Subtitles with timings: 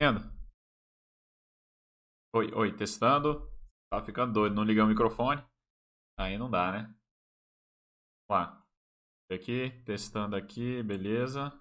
[0.00, 0.20] ouvindo?
[2.34, 3.50] Oi, oi, testando.
[3.90, 5.42] Tá ficando doido, não ligar o microfone.
[6.18, 6.94] Aí não dá, né?
[8.28, 8.66] Vamos lá.
[9.32, 11.52] Aqui, testando aqui, beleza.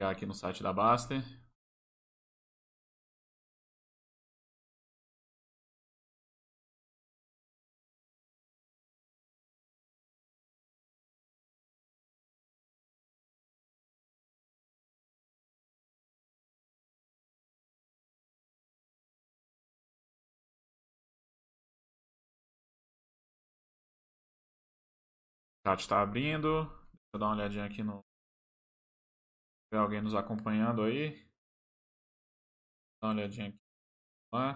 [0.00, 1.22] aqui no site da Baster.
[25.66, 26.64] Chat está abrindo.
[26.64, 28.00] Deixa eu dar uma olhadinha aqui no.
[29.70, 31.14] Tem alguém nos acompanhando aí?
[33.00, 33.58] Dá uma olhadinha aqui.
[34.32, 34.54] Lá.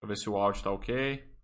[0.00, 1.36] Pra ver se o áudio está ok.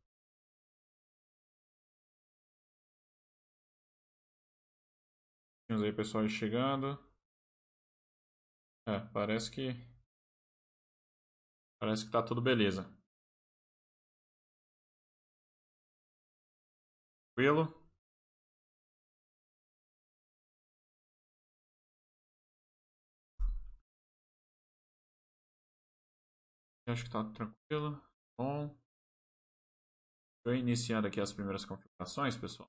[5.69, 6.99] Temos aí pessoal chegando.
[8.87, 9.71] É, parece que.
[11.81, 12.85] Parece que tá tudo beleza.
[17.35, 17.82] Tranquilo?
[26.87, 28.01] Acho que tá tranquilo.
[28.39, 28.75] Bom.
[30.39, 32.69] Estou iniciando aqui as primeiras configurações, pessoal.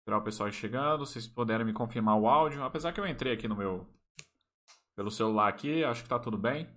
[0.00, 1.04] Esperar o pessoal chegando.
[1.06, 2.62] Vocês puderem me confirmar o áudio.
[2.62, 3.86] Apesar que eu entrei aqui no meu...
[4.94, 6.68] Pelo celular aqui, acho que tá tudo bem.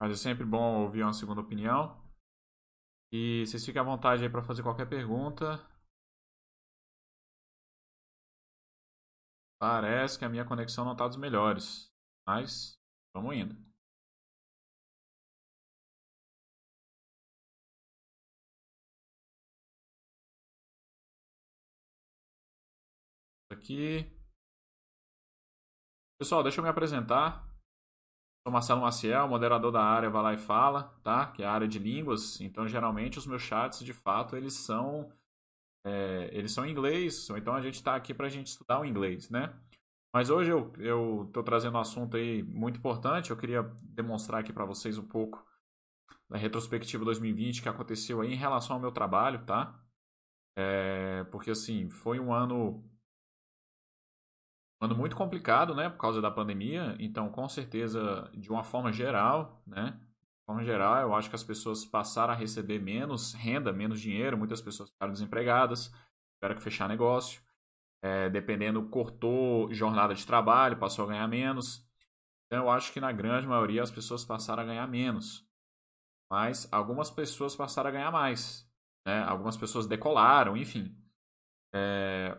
[0.00, 2.00] Mas é sempre bom ouvir uma segunda opinião.
[3.12, 5.58] E vocês fiquem à vontade aí para fazer qualquer pergunta.
[9.58, 11.92] Parece que a minha conexão não está dos melhores.
[12.26, 12.78] Mas
[13.14, 13.56] vamos indo.
[23.50, 24.06] Aqui.
[26.18, 27.48] Pessoal, deixa eu me apresentar.
[28.46, 31.26] Sou Marcelo Maciel, moderador da área Vai Lá e Fala, tá?
[31.32, 32.40] Que é a área de línguas.
[32.40, 35.12] Então, geralmente, os meus chats, de fato, eles são
[35.88, 38.84] é, eles são em inglês, então a gente está aqui para a gente estudar o
[38.84, 39.54] inglês, né?
[40.12, 44.64] Mas hoje eu estou trazendo um assunto aí muito importante, eu queria demonstrar aqui para
[44.64, 45.44] vocês um pouco
[46.28, 49.78] da retrospectiva 2020 que aconteceu aí em relação ao meu trabalho, tá?
[50.56, 52.84] É, porque assim, foi um ano
[54.80, 58.92] um ano muito complicado, né, por causa da pandemia, então com certeza, de uma forma
[58.92, 59.98] geral, né,
[60.48, 64.62] forma geral, eu acho que as pessoas passaram a receber menos renda, menos dinheiro, muitas
[64.62, 65.92] pessoas ficaram desempregadas,
[66.36, 67.42] tiveram que fechar negócio.
[68.02, 71.86] É, dependendo, cortou jornada de trabalho, passou a ganhar menos.
[72.46, 75.46] Então, eu acho que na grande maioria as pessoas passaram a ganhar menos.
[76.30, 78.66] Mas algumas pessoas passaram a ganhar mais.
[79.06, 79.22] Né?
[79.24, 80.96] Algumas pessoas decolaram, enfim.
[81.74, 82.38] É...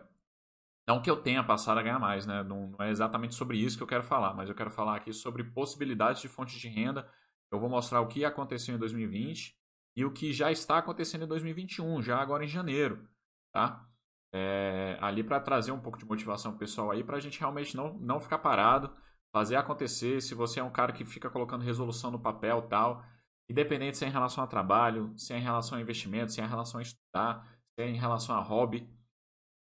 [0.88, 2.42] Não que eu tenha passado a ganhar mais, né?
[2.42, 5.12] Não, não é exatamente sobre isso que eu quero falar, mas eu quero falar aqui
[5.12, 7.08] sobre possibilidades de fontes de renda
[7.50, 9.56] eu vou mostrar o que aconteceu em 2020
[9.96, 13.08] e o que já está acontecendo em 2021, já agora em janeiro,
[13.52, 13.86] tá?
[14.32, 17.94] É, ali para trazer um pouco de motivação pessoal aí, para a gente realmente não,
[17.94, 18.94] não ficar parado,
[19.32, 20.20] fazer acontecer.
[20.20, 23.04] Se você é um cara que fica colocando resolução no papel tal,
[23.48, 26.44] independente se é em relação a trabalho, se é em relação a investimento, se é
[26.44, 27.44] em relação a estudar,
[27.74, 28.88] se é em relação a hobby,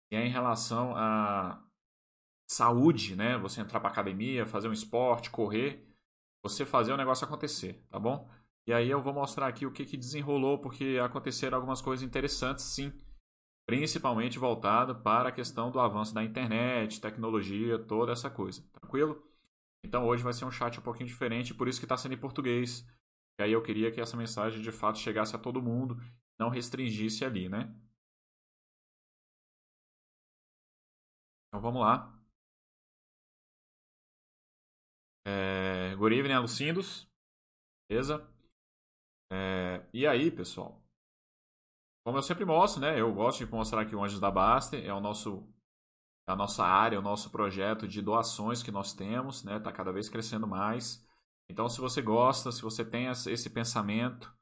[0.08, 1.62] se é em relação a
[2.48, 3.38] saúde, né?
[3.38, 5.85] Você entrar para academia, fazer um esporte, correr,
[6.48, 8.28] você fazer o negócio acontecer, tá bom?
[8.66, 12.64] E aí eu vou mostrar aqui o que, que desenrolou, porque aconteceram algumas coisas interessantes,
[12.64, 12.92] sim.
[13.66, 18.62] Principalmente voltado para a questão do avanço da internet, tecnologia, toda essa coisa.
[18.72, 19.22] Tranquilo?
[19.84, 22.18] Então hoje vai ser um chat um pouquinho diferente, por isso que está sendo em
[22.18, 22.86] português.
[23.38, 26.00] E aí eu queria que essa mensagem de fato chegasse a todo mundo,
[26.38, 27.74] não restringisse ali, né?
[31.48, 32.15] Então vamos lá.
[35.28, 37.10] É, good evening, Alucindos.
[37.90, 38.24] Beleza?
[39.32, 40.80] É, e aí, pessoal?
[42.04, 43.00] Como eu sempre mostro, né?
[43.00, 44.86] Eu gosto de mostrar aqui o Anjos da Baster.
[44.86, 45.44] É o nosso,
[46.28, 49.58] a nossa área, o nosso projeto de doações que nós temos, né?
[49.58, 51.04] Tá cada vez crescendo mais.
[51.50, 54.32] Então, se você gosta, se você tem esse pensamento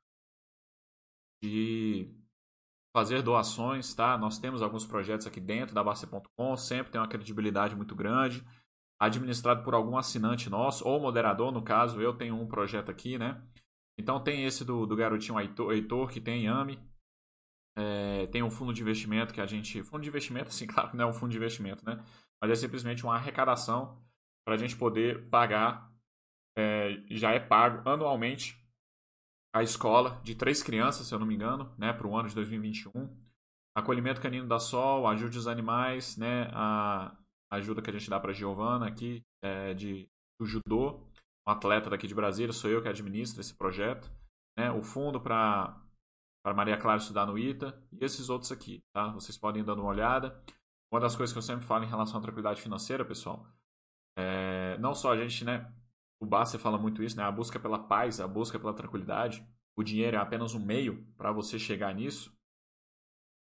[1.42, 2.14] de
[2.94, 4.18] fazer doações, tá?
[4.18, 8.44] Nós temos alguns projetos aqui dentro da Baster.com, sempre tem uma credibilidade muito grande
[8.98, 13.42] administrado por algum assinante nosso, ou moderador, no caso, eu tenho um projeto aqui, né?
[13.98, 16.78] Então tem esse do, do garotinho Heitor, Heitor que tem AMI.
[17.76, 19.82] É, tem um fundo de investimento que a gente.
[19.82, 22.02] Fundo de investimento, sim, claro que não é um fundo de investimento, né?
[22.40, 24.02] Mas é simplesmente uma arrecadação
[24.44, 25.92] para a gente poder pagar
[26.56, 28.62] é, já é pago anualmente
[29.54, 32.34] a escola de três crianças, se eu não me engano, né, para o ano de
[32.34, 33.08] 2021.
[33.76, 37.16] Acolhimento canino da Sol, ajude os animais, né, a
[37.54, 40.08] ajuda que a gente dá para Giovana aqui é, de
[40.38, 41.00] do judô,
[41.46, 44.10] um atleta daqui de Brasília, sou eu que administro esse projeto,
[44.58, 45.80] né, o fundo para
[46.54, 49.12] Maria Clara estudar no ITA e esses outros aqui, tá?
[49.12, 50.42] Vocês podem ir dando uma olhada.
[50.92, 53.46] Uma das coisas que eu sempre falo em relação à tranquilidade financeira, pessoal,
[54.16, 55.72] é, não só a gente, né,
[56.20, 57.22] o Basser fala muito isso, né?
[57.22, 59.46] A busca pela paz, a busca pela tranquilidade.
[59.76, 62.33] O dinheiro é apenas um meio para você chegar nisso.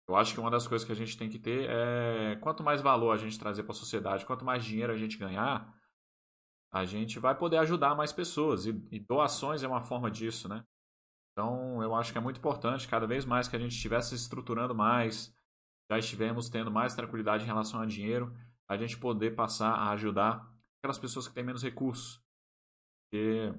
[0.08, 2.82] Eu acho que uma das coisas que a gente tem que ter é quanto mais
[2.82, 5.74] valor a gente trazer para a sociedade, quanto mais dinheiro a gente ganhar,
[6.72, 8.66] a gente vai poder ajudar mais pessoas.
[8.66, 10.64] E, e, doações é uma forma disso, né?
[11.32, 14.24] Então, eu acho que é muito importante, cada vez mais que a gente estivesse se
[14.24, 15.36] estruturando mais,
[15.92, 18.34] já estivemos tendo mais tranquilidade em relação a dinheiro,
[18.68, 22.22] a gente poder passar a ajudar aquelas pessoas que têm menos recursos.
[23.04, 23.54] Porque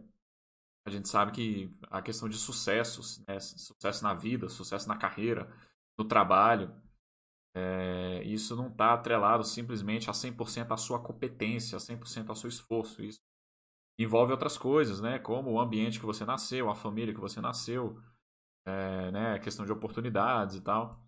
[0.86, 3.38] a gente sabe que a questão de sucessos, né?
[3.38, 5.50] sucesso na vida, sucesso na carreira,
[5.98, 6.74] no trabalho,
[7.56, 12.48] é, isso não está atrelado simplesmente a 100% à sua competência, a 100% ao seu
[12.48, 13.02] esforço.
[13.02, 13.20] Isso
[13.98, 15.18] envolve outras coisas, né?
[15.18, 18.00] Como o ambiente que você nasceu, a família que você nasceu,
[18.66, 19.34] é, né?
[19.34, 21.04] A questão de oportunidades e tal.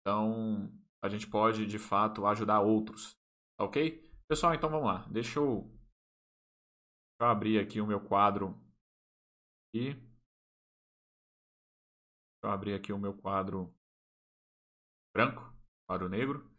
[0.00, 3.16] Então, a gente pode, de fato, ajudar outros.
[3.60, 4.10] Ok?
[4.28, 5.06] Pessoal, então vamos lá.
[5.10, 5.70] Deixa eu
[7.20, 8.58] eu abrir aqui o meu quadro.
[9.74, 10.04] E deixa
[12.44, 13.72] eu abrir aqui o meu quadro
[15.12, 15.54] branco,
[15.86, 16.50] quadro negro.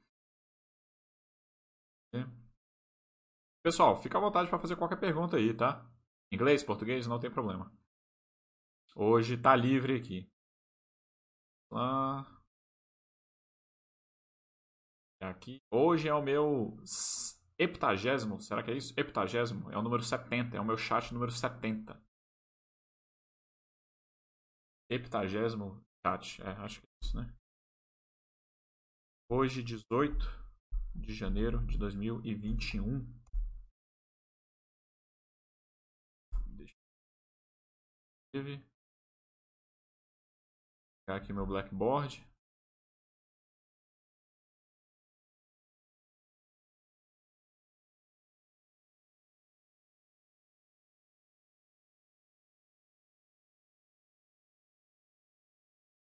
[3.63, 5.89] Pessoal, fica à vontade para fazer qualquer pergunta aí, tá?
[6.31, 7.71] Inglês, português, não tem problema.
[8.95, 10.29] Hoje tá livre aqui.
[11.71, 12.27] Lá.
[15.21, 15.61] Aqui.
[15.71, 16.75] Hoje é o meu
[17.57, 18.93] heptagésimo, será que é isso?
[18.99, 21.97] Heptagésimo é o número 70, é o meu chat número 70.
[24.89, 27.33] Heptagésimo chat, é, acho que é isso, né?
[29.29, 30.25] Hoje, 18
[30.95, 33.05] de janeiro de 2021.
[36.47, 36.75] Deixa
[38.33, 38.43] eu
[41.05, 42.25] pegar aqui meu Blackboard.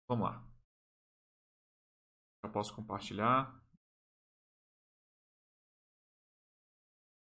[0.07, 0.52] Vamos lá.
[2.43, 3.57] Já posso compartilhar.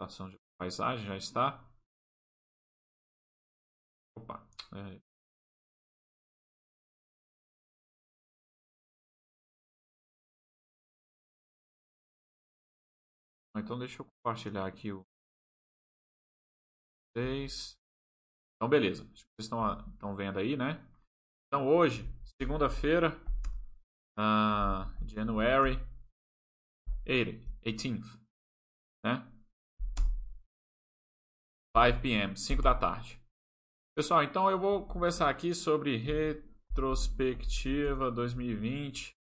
[0.00, 1.64] Ação de paisagem já está.
[4.16, 4.46] Opa.
[4.74, 5.00] É.
[13.56, 15.02] Então deixa eu compartilhar aqui o
[17.16, 17.78] vocês.
[18.56, 19.04] Então beleza.
[19.04, 20.74] Vocês estão, estão vendo aí, né?
[21.46, 22.04] Então hoje
[22.38, 23.10] segunda-feira,
[24.18, 25.78] uh, January
[27.06, 28.18] 18th,
[29.04, 29.30] né?
[31.76, 33.20] 5 p.m., 5 da tarde.
[33.94, 39.14] Pessoal, então eu vou conversar aqui sobre retrospectiva 2020.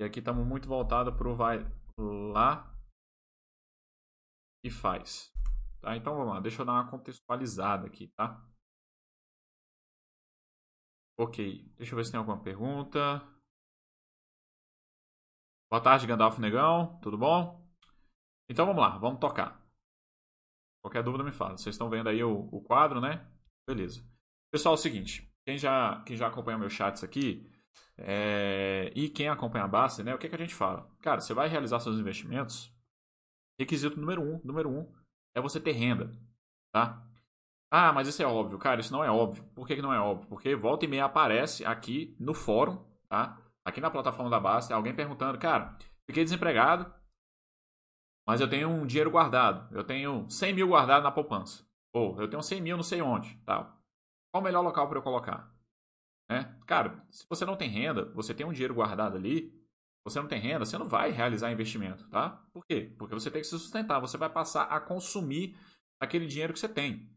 [0.00, 1.58] E aqui estamos muito voltados para o vai
[1.98, 2.76] lá
[4.64, 5.32] e faz.
[5.80, 5.96] Tá?
[5.96, 8.46] Então vamos lá, deixa eu dar uma contextualizada aqui, tá?
[11.18, 13.20] Ok, deixa eu ver se tem alguma pergunta.
[15.70, 17.64] Boa tarde, Gandalf Negão, tudo bom?
[18.48, 19.64] Então vamos lá, vamos tocar.
[20.82, 21.56] Qualquer dúvida me fala.
[21.56, 23.24] Vocês estão vendo aí o, o quadro, né?
[23.68, 24.04] Beleza.
[24.52, 27.48] Pessoal, é o seguinte, quem já, quem já acompanha meus chats aqui
[27.96, 30.12] é, e quem acompanha a base, né?
[30.12, 30.90] O que, que a gente fala?
[31.02, 32.74] Cara, você vai realizar seus investimentos.
[33.56, 34.92] Requisito número um, número um
[35.36, 36.10] é você ter renda,
[36.72, 37.00] tá?
[37.70, 38.58] Ah, mas isso é óbvio.
[38.58, 39.44] Cara, isso não é óbvio.
[39.54, 40.26] Por que, que não é óbvio?
[40.26, 43.39] Porque volta e meia aparece aqui no fórum, tá?
[43.64, 45.76] Aqui na plataforma da Basta, alguém perguntando, cara,
[46.06, 46.92] fiquei desempregado,
[48.26, 49.74] mas eu tenho um dinheiro guardado.
[49.74, 51.66] Eu tenho 100 mil guardado na poupança.
[51.92, 53.76] Ou eu tenho 100 mil não sei onde, tá?
[54.32, 55.52] Qual o melhor local para eu colocar?
[56.30, 56.56] Né?
[56.66, 59.52] Cara, se você não tem renda, você tem um dinheiro guardado ali,
[60.06, 62.40] você não tem renda, você não vai realizar investimento, tá?
[62.52, 62.94] Por quê?
[62.96, 65.58] Porque você tem que se sustentar, você vai passar a consumir
[66.00, 67.10] aquele dinheiro que você tem.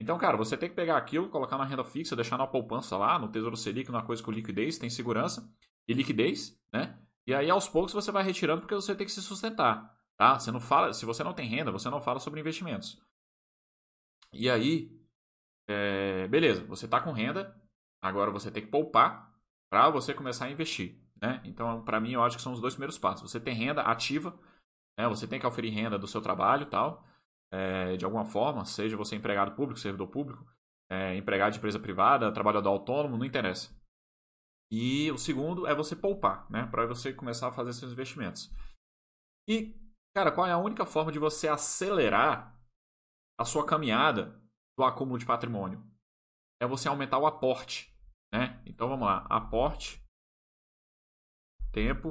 [0.00, 3.18] Então, cara, você tem que pegar aquilo, colocar na renda fixa, deixar na poupança lá,
[3.18, 5.50] no Tesouro Selic, numa coisa com liquidez, tem segurança
[5.88, 6.98] e liquidez, né?
[7.26, 10.38] E aí, aos poucos, você vai retirando porque você tem que se sustentar, tá?
[10.38, 13.00] Você não fala, se você não tem renda, você não fala sobre investimentos.
[14.32, 14.90] E aí,
[15.68, 17.54] é, beleza, você está com renda,
[18.02, 19.32] agora você tem que poupar
[19.70, 21.40] para você começar a investir, né?
[21.44, 23.30] Então, para mim, eu acho que são os dois primeiros passos.
[23.30, 24.38] Você tem renda ativa,
[24.98, 25.08] né?
[25.08, 27.06] Você tem que oferir renda do seu trabalho, tal.
[27.52, 30.44] é, de alguma forma, seja você empregado público, servidor público,
[30.90, 33.70] é, empregado de empresa privada, trabalhador autônomo, não interessa.
[34.72, 36.66] E o segundo é você poupar, né?
[36.66, 38.50] Para você começar a fazer seus investimentos.
[39.46, 39.78] E,
[40.16, 42.58] cara, qual é a única forma de você acelerar
[43.38, 44.42] a sua caminhada
[44.78, 45.84] do acúmulo de patrimônio?
[46.58, 47.94] É você aumentar o aporte,
[48.32, 48.62] né?
[48.64, 50.02] Então vamos lá, aporte,
[51.70, 52.10] tempo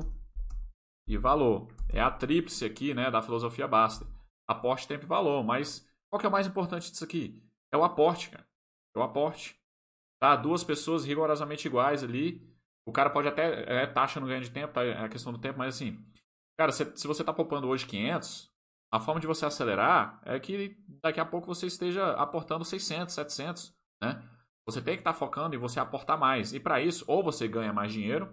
[1.08, 1.68] e valor.
[1.90, 4.06] É a tríplice aqui, né, da filosofia Basta.
[4.48, 5.44] Aporte, tempo e valor.
[5.44, 7.42] Mas qual que é o mais importante disso aqui?
[7.74, 8.48] É o aporte, cara.
[8.96, 9.60] É o aporte.
[10.22, 10.36] Tá?
[10.36, 12.51] Duas pessoas rigorosamente iguais ali.
[12.86, 13.84] O cara pode até.
[13.84, 14.84] É taxa no ganho de tempo, tá?
[14.84, 16.04] É a questão do tempo, mas assim.
[16.58, 18.52] Cara, se, se você está poupando hoje 500,
[18.92, 23.74] a forma de você acelerar é que daqui a pouco você esteja aportando 600, 700,
[24.02, 24.22] né?
[24.66, 26.54] Você tem que estar tá focando em você aportar mais.
[26.54, 28.32] E para isso, ou você ganha mais dinheiro,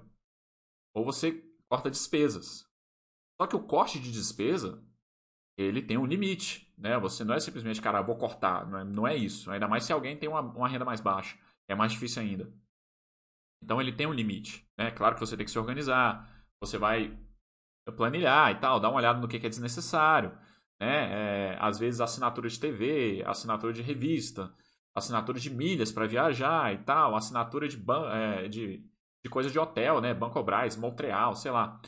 [0.95, 2.67] ou você corta despesas.
[3.41, 4.83] Só que o corte de despesa,
[5.57, 6.99] ele tem um limite, né?
[6.99, 8.67] Você não é simplesmente, cara, vou cortar.
[8.67, 9.51] Não é, não é isso.
[9.51, 11.39] Ainda mais se alguém tem uma, uma renda mais baixa.
[11.69, 12.53] É mais difícil ainda.
[13.63, 14.91] Então ele tem um limite, né?
[14.91, 16.29] Claro que você tem que se organizar,
[16.61, 17.19] você vai
[17.97, 20.31] planilhar e tal, dar uma olhada no que é desnecessário,
[20.81, 21.53] né?
[21.53, 24.55] É, às vezes assinatura de TV, assinatura de revista,
[24.95, 28.85] assinatura de milhas para viajar e tal, assinatura de, é, de,
[29.25, 30.15] de coisa de hotel, né?
[30.15, 31.81] Bancobras, Montreal, sei lá.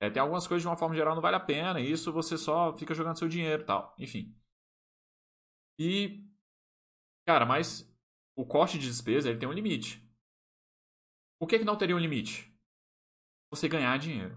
[0.00, 2.36] É, tem algumas coisas de uma forma geral não vale a pena, e isso você
[2.36, 3.94] só fica jogando seu dinheiro e tal.
[3.98, 4.34] Enfim.
[5.78, 6.24] E,
[7.26, 7.90] cara, mas
[8.36, 10.05] o corte de despesa ele tem um limite.
[11.38, 12.52] O que, que não teria um limite?
[13.50, 14.36] Você ganhar dinheiro.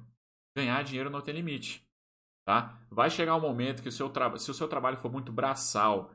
[0.56, 1.88] Ganhar dinheiro não tem limite.
[2.46, 2.82] Tá?
[2.89, 4.38] Vai chegar um momento que o seu tra...
[4.38, 6.13] se o seu trabalho for muito braçal,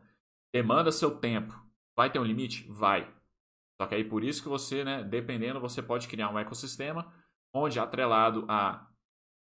[0.52, 1.54] demanda seu tempo,
[1.96, 2.66] vai ter um limite?
[2.68, 3.12] Vai.
[3.80, 7.12] Só que aí por isso que você, né, dependendo, você pode criar um ecossistema
[7.52, 8.90] onde atrelado a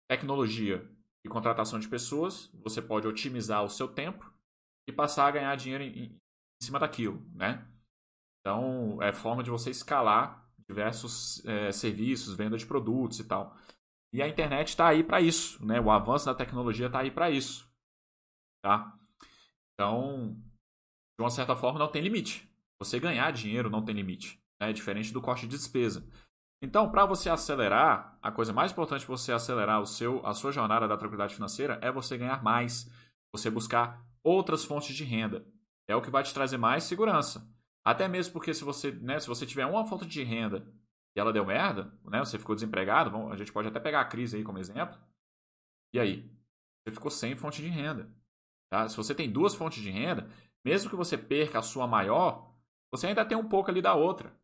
[0.09, 0.89] tecnologia
[1.25, 4.33] e contratação de pessoas, você pode otimizar o seu tempo
[4.89, 6.21] e passar a ganhar dinheiro em, em
[6.61, 7.67] cima daquilo, né?
[8.41, 13.57] Então, é forma de você escalar diversos é, serviços, venda de produtos e tal.
[14.13, 15.81] E a internet está aí para isso, né?
[15.81, 17.69] O avanço da tecnologia está aí para isso,
[18.65, 18.97] tá?
[19.75, 20.37] Então,
[21.19, 22.49] de uma certa forma, não tem limite.
[22.79, 24.73] Você ganhar dinheiro não tem limite, né?
[24.73, 26.09] Diferente do corte de despesa.
[26.63, 30.53] Então, para você acelerar, a coisa mais importante para você acelerar o seu, a sua
[30.53, 32.91] jornada da tranquilidade financeira é você ganhar mais,
[33.33, 35.47] você buscar outras fontes de renda.
[35.89, 37.49] É o que vai te trazer mais segurança.
[37.85, 40.67] Até mesmo porque se você, né, se você tiver uma fonte de renda
[41.17, 44.37] e ela deu merda, né, você ficou desempregado, a gente pode até pegar a crise
[44.37, 44.99] aí como exemplo.
[45.95, 46.31] E aí?
[46.85, 48.13] Você ficou sem fonte de renda.
[48.71, 48.89] Tá?
[48.89, 50.31] Se você tem duas fontes de renda,
[50.65, 52.55] mesmo que você perca a sua maior,
[52.93, 54.35] você ainda tem um pouco ali da outra.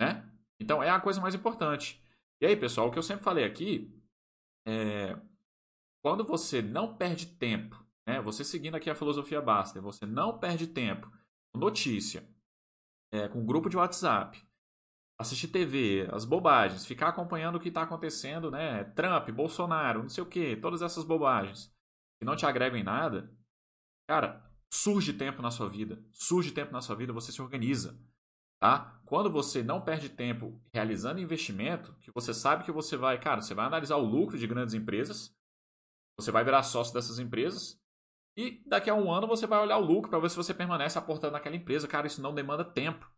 [0.00, 0.28] Né?
[0.58, 2.02] Então é a coisa mais importante.
[2.40, 3.94] E aí, pessoal, o que eu sempre falei aqui
[4.66, 5.16] é
[6.02, 8.20] quando você não perde tempo, né?
[8.22, 11.12] Você seguindo aqui a filosofia Baster, você não perde tempo
[11.54, 12.26] notícia,
[13.12, 14.42] é, com grupo de WhatsApp,
[15.18, 18.84] assistir TV, as bobagens, ficar acompanhando o que está acontecendo, né?
[18.84, 21.70] Trump, Bolsonaro, não sei o que, todas essas bobagens
[22.18, 23.30] que não te agregam em nada,
[24.08, 27.98] cara, surge tempo na sua vida, surge tempo na sua vida, você se organiza,
[28.60, 29.00] tá?
[29.04, 33.54] Quando você não perde tempo realizando investimento, que você sabe que você vai, cara, você
[33.54, 35.34] vai analisar o lucro de grandes empresas,
[36.18, 37.80] você vai virar sócio dessas empresas
[38.36, 40.98] e daqui a um ano você vai olhar o lucro para ver se você permanece
[40.98, 41.88] aportando naquela empresa.
[41.88, 43.10] Cara, isso não demanda tempo.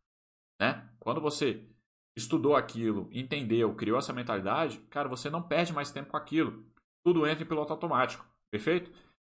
[0.61, 0.91] Né?
[0.99, 1.69] Quando você
[2.17, 6.67] estudou aquilo, entendeu, criou essa mentalidade, cara, você não perde mais tempo com aquilo.
[7.05, 8.27] Tudo entra em piloto automático.
[8.51, 8.93] Perfeito?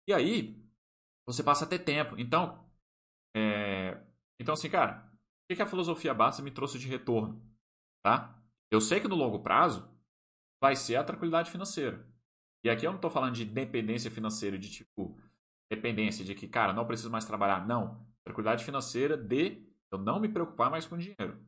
[0.07, 0.61] E aí,
[1.25, 2.15] você passa a ter tempo.
[2.17, 2.67] Então,
[3.35, 4.01] é...
[4.39, 5.11] então assim, cara,
[5.49, 7.41] o que a filosofia basta me trouxe de retorno?
[8.03, 8.41] Tá?
[8.71, 9.87] Eu sei que no longo prazo
[10.61, 12.07] vai ser a tranquilidade financeira.
[12.65, 15.17] E aqui eu não estou falando de dependência financeira, de tipo,
[15.75, 17.65] dependência de que, cara, não preciso mais trabalhar.
[17.65, 18.05] Não.
[18.23, 21.39] Tranquilidade financeira de eu não me preocupar mais com dinheiro.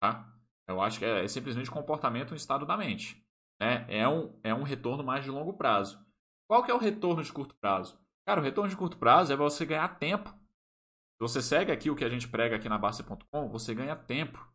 [0.00, 0.32] Tá?
[0.66, 3.24] Eu acho que é, é simplesmente comportamento um estado da mente.
[3.60, 3.86] Né?
[3.88, 6.04] É, um, é um retorno mais de longo prazo.
[6.48, 7.98] Qual que é o retorno de curto prazo?
[8.26, 10.28] Cara, o retorno de curto prazo é você ganhar tempo.
[10.30, 14.46] Se você segue aqui o que a gente prega aqui na Basta.com, você ganha tempo.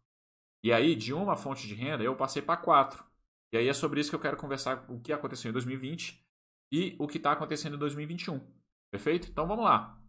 [0.64, 3.04] E aí, de uma fonte de renda, eu passei para quatro.
[3.52, 6.24] E aí é sobre isso que eu quero conversar o que aconteceu em 2020
[6.72, 8.59] e o que está acontecendo em 2021.
[8.92, 9.30] Perfeito?
[9.30, 10.00] Então vamos lá.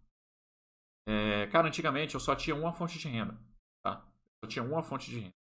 [1.07, 3.39] É, cara, antigamente eu só tinha uma fonte de renda.
[3.83, 4.07] Tá?
[4.43, 5.35] Eu tinha uma fonte de renda.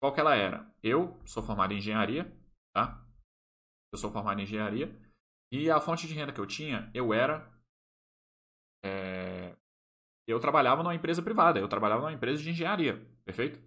[0.00, 0.72] Qual que ela era?
[0.82, 2.24] Eu sou formado em engenharia.
[2.74, 3.04] Tá?
[3.92, 4.94] Eu sou formado em engenharia.
[5.52, 7.52] E a fonte de renda que eu tinha, eu era.
[8.84, 9.56] É,
[10.26, 11.60] eu trabalhava numa empresa privada.
[11.60, 12.98] Eu trabalhava numa empresa de engenharia.
[13.24, 13.60] Perfeito?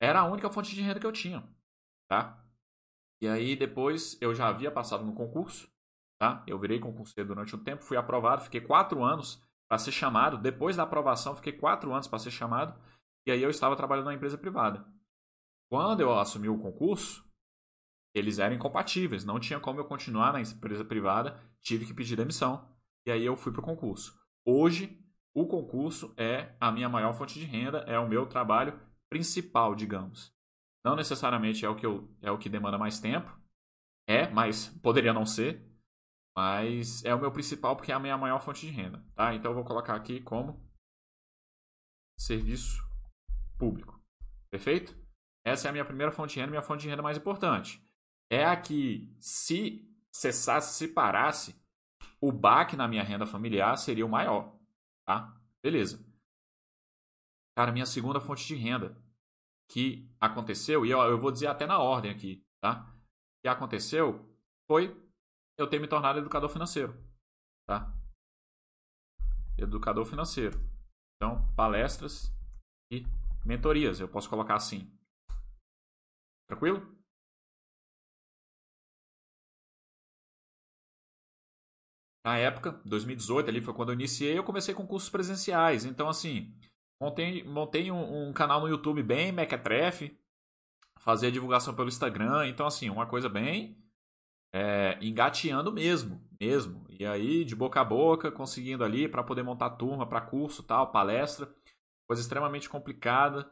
[0.00, 1.42] Era a única fonte de renda que eu tinha.
[2.08, 2.44] Tá?
[3.20, 5.70] E aí depois eu já havia passado no concurso
[6.20, 6.44] tá?
[6.46, 10.36] Eu virei concurseiro durante um tempo, fui aprovado, fiquei quatro anos para ser chamado.
[10.36, 12.78] Depois da aprovação, fiquei quatro anos para ser chamado.
[13.26, 14.86] E aí eu estava trabalhando na empresa privada.
[15.70, 17.24] Quando eu assumi o concurso,
[18.14, 19.24] eles eram incompatíveis.
[19.24, 21.40] Não tinha como eu continuar na empresa privada.
[21.62, 22.68] Tive que pedir demissão.
[23.06, 24.20] E aí eu fui para o concurso.
[24.44, 25.02] Hoje,
[25.34, 30.34] o concurso é a minha maior fonte de renda, é o meu trabalho principal, digamos.
[30.84, 33.38] Não necessariamente é o que, eu, é o que demanda mais tempo.
[34.06, 35.69] É, mas poderia não ser.
[36.36, 39.04] Mas é o meu principal porque é a minha maior fonte de renda.
[39.14, 39.34] Tá?
[39.34, 40.64] Então eu vou colocar aqui como
[42.18, 42.82] serviço
[43.58, 44.00] público.
[44.50, 44.96] Perfeito?
[45.44, 47.84] Essa é a minha primeira fonte de renda, minha fonte de renda mais importante.
[48.30, 51.60] É a que, se cessasse, se parasse,
[52.20, 54.56] o baque na minha renda familiar seria o maior.
[55.06, 55.36] Tá?
[55.62, 56.04] Beleza.
[57.56, 58.96] Cara, minha segunda fonte de renda
[59.68, 62.92] que aconteceu, e eu, eu vou dizer até na ordem aqui, tá?
[63.42, 64.28] Que aconteceu
[64.66, 64.96] foi
[65.60, 66.94] eu ter me tornado educador financeiro,
[67.68, 67.94] tá?
[69.58, 70.58] Educador financeiro.
[71.16, 72.34] Então, palestras
[72.90, 73.04] e
[73.44, 74.90] mentorias, eu posso colocar assim.
[76.48, 76.98] Tranquilo?
[82.24, 85.84] Na época, 2018 ali foi quando eu iniciei, eu comecei com cursos presenciais.
[85.84, 86.54] Então, assim,
[87.00, 90.18] montei, montei um, um canal no YouTube bem mequetrefe,
[90.98, 92.46] fazia divulgação pelo Instagram.
[92.46, 93.76] Então, assim, uma coisa bem
[94.52, 96.84] é, engateando mesmo, mesmo.
[96.88, 100.90] E aí, de boca a boca, conseguindo ali para poder montar turma para curso, tal,
[100.90, 101.48] palestra.
[102.06, 103.50] Coisa extremamente complicada,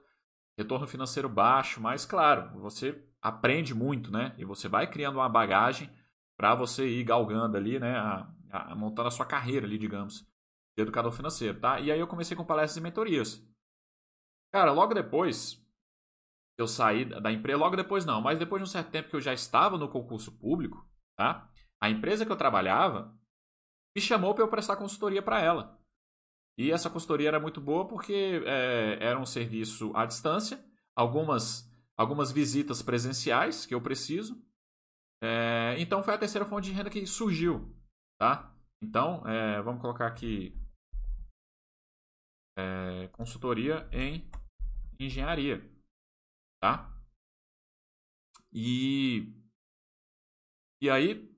[0.59, 4.35] retorno financeiro baixo, mas claro, você aprende muito, né?
[4.37, 5.89] E você vai criando uma bagagem
[6.37, 7.97] para você ir galgando ali, né?
[7.97, 10.27] A, a, montando a sua carreira ali, digamos,
[10.77, 11.79] de educador financeiro, tá?
[11.79, 13.47] E aí eu comecei com palestras e mentorias.
[14.53, 15.65] Cara, logo depois
[16.59, 19.21] eu saí da empresa, logo depois não, mas depois de um certo tempo que eu
[19.21, 21.49] já estava no concurso público, tá?
[21.81, 23.17] A empresa que eu trabalhava
[23.97, 25.79] me chamou para eu prestar consultoria para ela.
[26.59, 30.65] E essa consultoria era muito boa porque é, era um serviço à distância,
[30.97, 34.43] algumas, algumas visitas presenciais que eu preciso.
[35.23, 37.79] É, então foi a terceira fonte de renda que surgiu
[38.19, 38.53] tá?
[38.83, 40.55] Então, é, vamos colocar aqui
[42.59, 44.29] é, consultoria em
[44.99, 45.63] engenharia,
[46.61, 46.93] tá?
[48.53, 49.33] E,
[50.81, 51.31] e aí,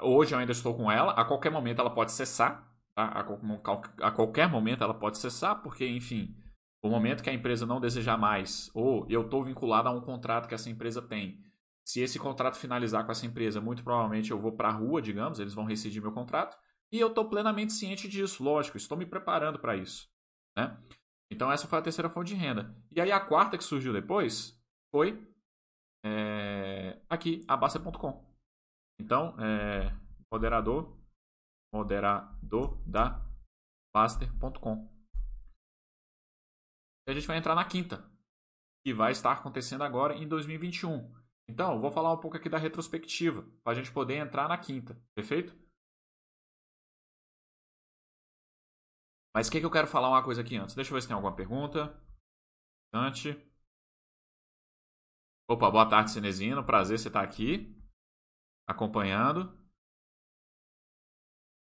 [0.00, 3.04] hoje eu ainda estou com ela, a qualquer momento ela pode cessar, tá?
[3.04, 6.36] a, a qualquer momento ela pode cessar, porque, enfim,
[6.82, 10.48] o momento que a empresa não desejar mais, ou eu estou vinculado a um contrato
[10.48, 11.44] que essa empresa tem,
[11.86, 15.38] se esse contrato finalizar com essa empresa, muito provavelmente eu vou para a rua, digamos,
[15.38, 16.58] eles vão rescindir meu contrato.
[16.90, 20.08] E eu estou plenamente ciente disso, lógico, estou me preparando para isso.
[20.56, 20.76] Né?
[21.30, 22.74] Então, essa foi a terceira fonte de renda.
[22.90, 24.60] E aí, a quarta que surgiu depois
[24.94, 25.26] foi
[26.04, 28.24] é, aqui, a Basta.com.
[29.00, 29.92] Então, é,
[30.32, 30.96] moderador,
[31.74, 33.20] moderador da
[33.94, 34.88] Baster.com.
[37.06, 38.04] E a gente vai entrar na quinta,
[38.84, 41.12] que vai estar acontecendo agora em 2021.
[41.48, 45.00] Então, vou falar um pouco aqui da retrospectiva, para a gente poder entrar na quinta,
[45.14, 45.56] perfeito?
[49.36, 50.74] Mas o que, que eu quero falar uma coisa aqui antes?
[50.74, 51.94] Deixa eu ver se tem alguma pergunta.
[52.90, 53.36] Antes.
[55.46, 56.64] Opa, boa tarde, Cinesino.
[56.64, 57.70] Prazer você estar aqui,
[58.66, 59.54] acompanhando.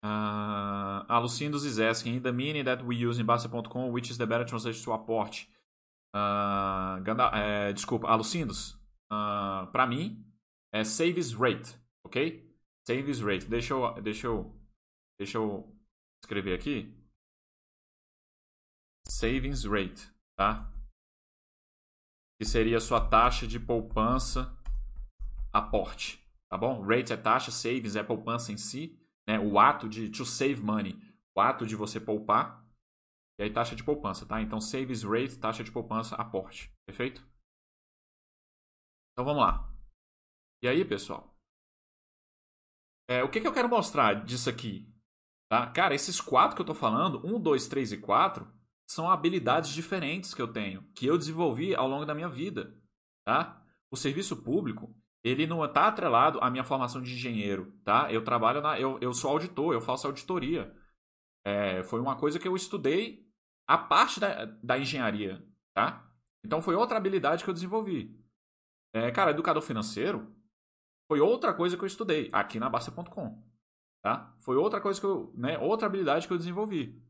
[0.04, 4.26] Uh, Alucindos is asking, in the meaning that we use in Basta.com, which is the
[4.26, 5.48] better translation to apport?
[6.14, 8.78] Uh, Ganda, é, desculpa, Alucindos, uh,
[9.10, 10.24] ah, para mim,
[10.72, 12.48] é Saves Rate, ok?
[12.86, 13.46] Saves Rate.
[13.46, 14.54] Deixa eu, deixa eu,
[15.18, 15.76] deixa eu
[16.22, 17.04] escrever aqui.
[19.16, 20.70] Savings Rate, tá?
[22.38, 24.54] Que seria a sua taxa de poupança
[25.50, 26.82] aporte, tá bom?
[26.82, 28.94] Rate é taxa, savings é poupança em si,
[29.26, 29.40] né?
[29.40, 31.00] O ato de to save money,
[31.34, 32.62] o ato de você poupar.
[33.40, 34.42] E aí taxa de poupança, tá?
[34.42, 37.26] Então savings rate, taxa de poupança, aporte, perfeito?
[39.12, 39.74] Então vamos lá.
[40.62, 41.34] E aí, pessoal?
[43.08, 44.86] É, o que, que eu quero mostrar disso aqui?
[45.50, 45.70] Tá?
[45.72, 48.54] Cara, esses quatro que eu estou falando, um, dois, três e quatro,
[48.86, 52.74] são habilidades diferentes que eu tenho, que eu desenvolvi ao longo da minha vida.
[53.24, 53.60] Tá?
[53.90, 54.94] O serviço público,
[55.24, 57.72] ele não está atrelado à minha formação de engenheiro.
[57.84, 58.12] Tá?
[58.12, 58.78] Eu trabalho na.
[58.78, 60.72] Eu, eu sou auditor, eu faço auditoria.
[61.44, 63.26] É, foi uma coisa que eu estudei
[63.68, 65.44] a parte da, da engenharia.
[65.74, 66.08] Tá?
[66.44, 68.16] Então foi outra habilidade que eu desenvolvi.
[68.94, 70.32] É, cara, educador financeiro
[71.08, 73.44] foi outra coisa que eu estudei aqui na Basta.com.
[74.02, 74.32] Tá?
[74.38, 75.32] Foi outra coisa que eu.
[75.34, 77.04] Né, outra habilidade que eu desenvolvi.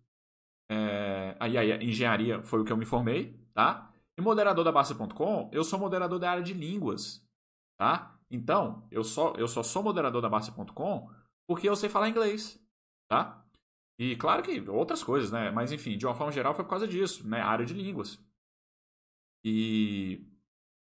[0.69, 3.93] É, aí, aí, engenharia foi o que eu me formei, tá?
[4.19, 7.25] E moderador da Basta.com, eu sou moderador da área de línguas,
[7.79, 8.19] tá?
[8.31, 11.11] Então, eu só, eu só sou moderador da Basta.com
[11.49, 12.61] porque eu sei falar inglês,
[13.09, 13.45] tá?
[13.99, 15.51] E claro que outras coisas, né?
[15.51, 17.41] Mas enfim, de uma forma geral foi por causa disso, né?
[17.41, 18.19] Área de línguas.
[19.45, 20.27] E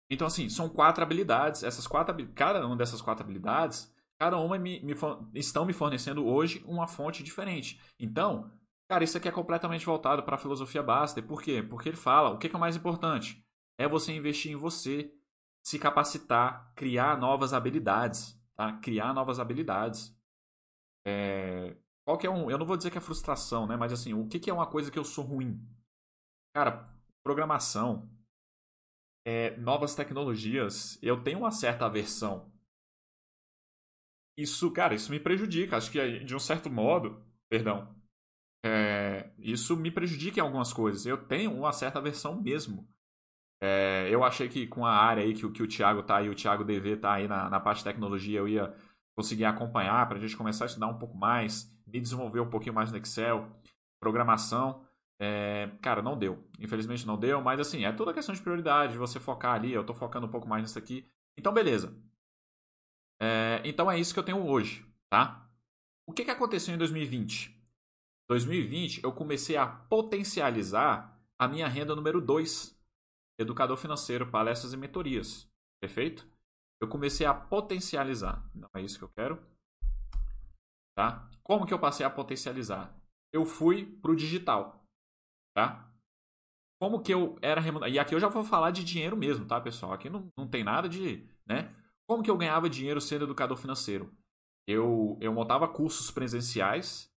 [0.10, 4.82] então assim, são quatro habilidades, essas quatro cada uma dessas quatro habilidades, cada uma me,
[4.82, 4.94] me,
[5.36, 7.80] estão me fornecendo hoje uma fonte diferente.
[8.00, 8.52] Então,
[8.89, 11.26] cara, isso aqui é completamente voltado para a filosofia Baster.
[11.26, 11.62] Por quê?
[11.62, 13.45] Porque ele fala, o que é o mais importante?
[13.78, 15.13] É você investir em você,
[15.63, 18.73] se capacitar, criar novas habilidades, tá?
[18.80, 20.15] Criar novas habilidades.
[21.06, 21.78] É...
[22.06, 22.50] Qual que é um...
[22.50, 23.76] Eu não vou dizer que é frustração, né?
[23.76, 25.62] Mas assim, o que, que é uma coisa que eu sou ruim?
[26.56, 26.89] Cara,
[27.23, 28.10] programação,
[29.26, 32.50] é, novas tecnologias, eu tenho uma certa aversão.
[34.38, 35.76] Isso, cara, isso me prejudica.
[35.76, 37.93] Acho que de um certo modo, perdão,
[38.65, 41.06] é, isso me prejudica em algumas coisas.
[41.06, 42.88] Eu tenho uma certa aversão mesmo.
[43.62, 46.36] É, eu achei que com a área aí que, que o Thiago tá aí, o
[46.36, 48.76] Thiago DV tá aí na, na parte de tecnologia, eu ia
[49.17, 52.76] conseguir acompanhar para a gente começar a estudar um pouco mais, me desenvolver um pouquinho
[52.76, 53.50] mais no Excel,
[54.00, 54.86] programação.
[55.20, 56.48] É, cara, não deu.
[56.60, 59.74] Infelizmente não deu, mas assim, é toda questão de prioridade, de você focar ali.
[59.74, 61.08] Eu tô focando um pouco mais nisso aqui.
[61.36, 62.00] Então, beleza.
[63.20, 65.50] É, então é isso que eu tenho hoje, tá?
[66.06, 67.57] O que, que aconteceu em 2020?
[68.30, 72.78] 2020 eu comecei a potencializar a minha renda número 2
[73.40, 75.50] educador financeiro, palestras e mentorias.
[75.80, 76.28] Perfeito?
[76.82, 78.44] Eu comecei a potencializar.
[78.54, 79.40] Não é isso que eu quero.
[80.96, 81.30] Tá?
[81.44, 82.96] Como que eu passei a potencializar?
[83.32, 84.84] Eu fui para o digital.
[85.56, 85.88] Tá?
[86.80, 87.94] Como que eu era remunerado?
[87.94, 89.94] E aqui eu já vou falar de dinheiro mesmo, tá, pessoal?
[89.94, 91.28] Aqui não, não tem nada de.
[91.46, 91.74] Né?
[92.08, 94.12] Como que eu ganhava dinheiro sendo educador financeiro?
[94.68, 97.12] Eu, eu montava cursos presenciais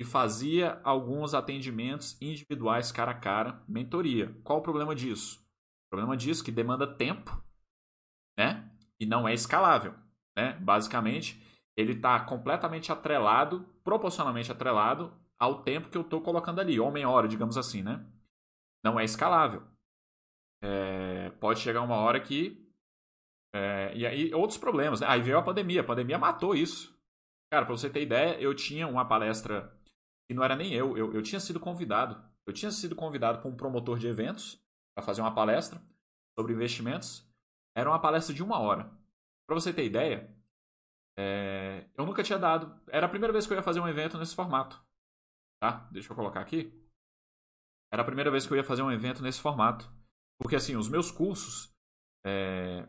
[0.00, 4.34] e fazia alguns atendimentos individuais cara a cara, mentoria.
[4.42, 5.38] Qual o problema disso?
[5.86, 7.30] O problema disso é que demanda tempo,
[8.38, 8.72] né?
[8.98, 9.94] E não é escalável,
[10.34, 10.54] né?
[10.54, 11.38] Basicamente,
[11.76, 17.58] ele está completamente atrelado, proporcionalmente atrelado ao tempo que eu estou colocando ali, homem-hora, digamos
[17.58, 18.02] assim, né?
[18.82, 19.62] Não é escalável.
[20.62, 22.66] É, pode chegar uma hora que.
[23.54, 25.06] É, e aí, outros problemas, né?
[25.10, 25.82] Aí veio a pandemia.
[25.82, 26.98] A pandemia matou isso.
[27.52, 29.78] Cara, para você ter ideia, eu tinha uma palestra
[30.30, 32.24] e não era nem eu, eu, eu tinha sido convidado.
[32.46, 34.64] Eu tinha sido convidado por um promotor de eventos
[34.94, 35.82] para fazer uma palestra
[36.38, 37.28] sobre investimentos.
[37.76, 38.84] Era uma palestra de uma hora.
[39.44, 40.32] Para você ter ideia,
[41.18, 41.90] é...
[41.96, 42.80] eu nunca tinha dado.
[42.86, 44.80] Era a primeira vez que eu ia fazer um evento nesse formato.
[45.60, 45.88] Tá?
[45.90, 46.72] Deixa eu colocar aqui.
[47.92, 49.92] Era a primeira vez que eu ia fazer um evento nesse formato.
[50.38, 51.74] Porque, assim, os meus cursos,
[52.24, 52.88] é...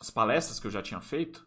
[0.00, 1.46] as palestras que eu já tinha feito,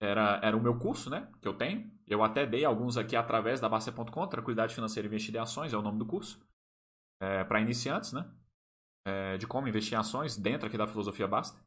[0.00, 1.30] era, era o meu curso, né?
[1.40, 1.90] Que eu tenho.
[2.06, 5.76] Eu até dei alguns aqui através da Bacia.com, Tranquilidade Financeira e Investir em Ações, é
[5.76, 6.40] o nome do curso.
[7.20, 8.30] É, para iniciantes, né?
[9.06, 11.64] é, de como investir em ações dentro aqui da filosofia Basta.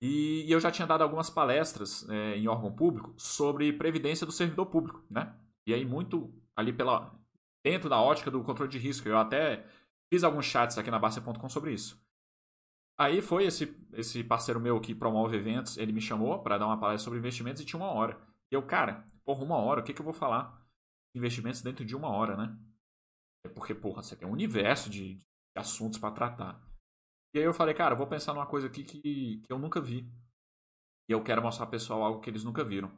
[0.00, 4.32] E, e eu já tinha dado algumas palestras é, em órgão público sobre previdência do
[4.32, 5.34] servidor público, né?
[5.66, 7.12] E aí muito ali pela
[7.62, 9.08] dentro da ótica do controle de risco.
[9.08, 9.66] Eu até
[10.10, 12.00] fiz alguns chats aqui na Basta.com sobre isso.
[13.00, 16.78] Aí foi esse, esse parceiro meu que promove eventos, ele me chamou para dar uma
[16.78, 18.20] palestra sobre investimentos e tinha uma hora.
[18.52, 20.62] E eu, cara, porra, uma hora, o que, que eu vou falar?
[21.14, 22.58] Investimentos dentro de uma hora, né?
[23.42, 25.18] É porque, porra, você tem um universo de,
[25.56, 26.60] assuntos para tratar.
[27.34, 29.80] E aí eu falei, cara, eu vou pensar numa coisa aqui que, que eu nunca
[29.80, 30.06] vi.
[31.08, 32.92] E eu quero mostrar ao pessoal algo que eles nunca viram.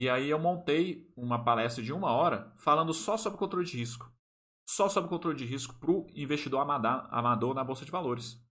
[0.00, 4.10] E aí eu montei uma palestra de uma hora falando só sobre controle de risco.
[4.66, 8.47] Só sobre controle de risco para o investidor amador na Bolsa de Valores.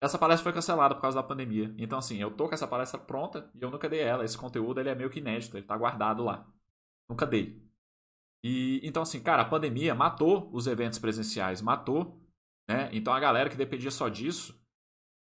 [0.00, 1.74] Essa palestra foi cancelada por causa da pandemia.
[1.76, 4.24] Então, assim, eu tô com essa palestra pronta e eu nunca dei ela.
[4.24, 6.46] Esse conteúdo ele é meio que inédito, ele tá guardado lá.
[7.08, 7.68] Nunca dei.
[8.42, 12.20] E então assim, cara, a pandemia matou os eventos presenciais, matou,
[12.68, 12.88] né?
[12.92, 14.60] Então a galera que dependia só disso,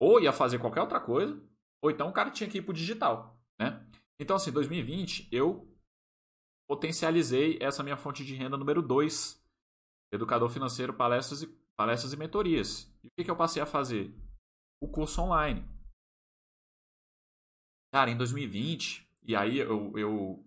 [0.00, 1.40] ou ia fazer qualquer outra coisa,
[1.82, 3.84] ou então o cara tinha que ir pro digital, né?
[4.20, 5.68] Então assim, 2020 eu
[6.68, 9.44] potencializei essa minha fonte de renda número 2,
[10.12, 12.94] educador financeiro, palestras e palestras e mentorias.
[13.02, 14.14] E o que, que eu passei a fazer?
[14.80, 15.64] O curso online.
[17.92, 20.44] Cara, em 2020, e aí eu, eu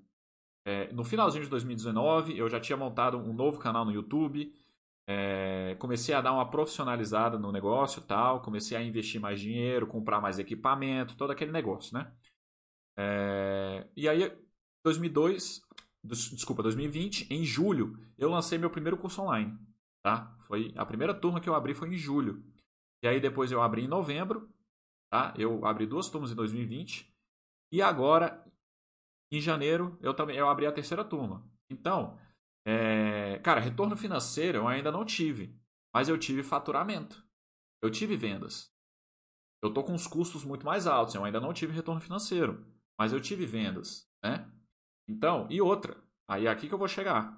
[0.66, 4.56] é, no finalzinho de 2019, eu já tinha montado um novo canal no YouTube.
[5.06, 8.42] É, comecei a dar uma profissionalizada no negócio tal.
[8.42, 12.12] Comecei a investir mais dinheiro, comprar mais equipamento, todo aquele negócio, né?
[12.98, 14.32] É, e aí,
[14.84, 15.62] 2002,
[16.04, 19.58] desculpa, 2020, em julho, eu lancei meu primeiro curso online.
[20.02, 20.36] Tá?
[20.42, 22.44] Foi a primeira turma que eu abri foi em julho.
[23.04, 24.50] E aí depois eu abri em novembro,
[25.12, 25.34] tá?
[25.38, 27.14] Eu abri duas turmas em 2020.
[27.70, 28.42] E agora,
[29.30, 31.46] em janeiro, eu também eu abri a terceira turma.
[31.70, 32.18] Então,
[32.66, 35.60] é, cara, retorno financeiro eu ainda não tive,
[35.94, 37.22] mas eu tive faturamento.
[37.82, 38.74] Eu tive vendas.
[39.62, 42.66] Eu tô com os custos muito mais altos, eu ainda não tive retorno financeiro,
[42.98, 44.50] mas eu tive vendas, né?
[45.10, 47.38] Então, e outra, aí é aqui que eu vou chegar.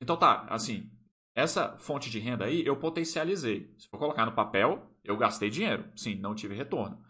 [0.00, 0.90] Então tá, assim,
[1.38, 3.72] essa fonte de renda aí eu potencializei.
[3.78, 5.88] Se for colocar no papel, eu gastei dinheiro.
[5.94, 7.00] Sim, não tive retorno.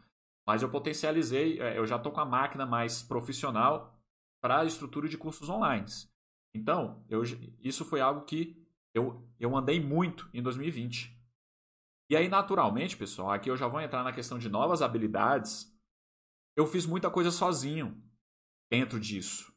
[0.47, 3.99] Mas eu potencializei, é, eu já estou com a máquina mais profissional
[4.39, 5.87] para a estrutura de cursos online.
[6.55, 7.23] Então, eu,
[7.63, 8.63] isso foi algo que
[8.93, 11.19] eu, eu andei muito em 2020.
[12.11, 15.75] E aí, naturalmente, pessoal, aqui eu já vou entrar na questão de novas habilidades.
[16.55, 17.99] Eu fiz muita coisa sozinho
[18.71, 19.51] dentro disso.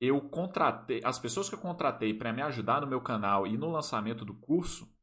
[0.00, 3.70] Eu contratei, as pessoas que eu contratei para me ajudar no meu canal e no
[3.70, 4.94] lançamento do curso,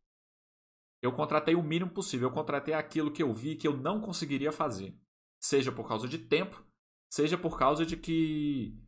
[1.01, 2.29] eu contratei o mínimo possível.
[2.29, 4.97] Eu contratei aquilo que eu vi que eu não conseguiria fazer.
[5.41, 6.63] Seja por causa de tempo,
[7.11, 8.79] seja por causa de que,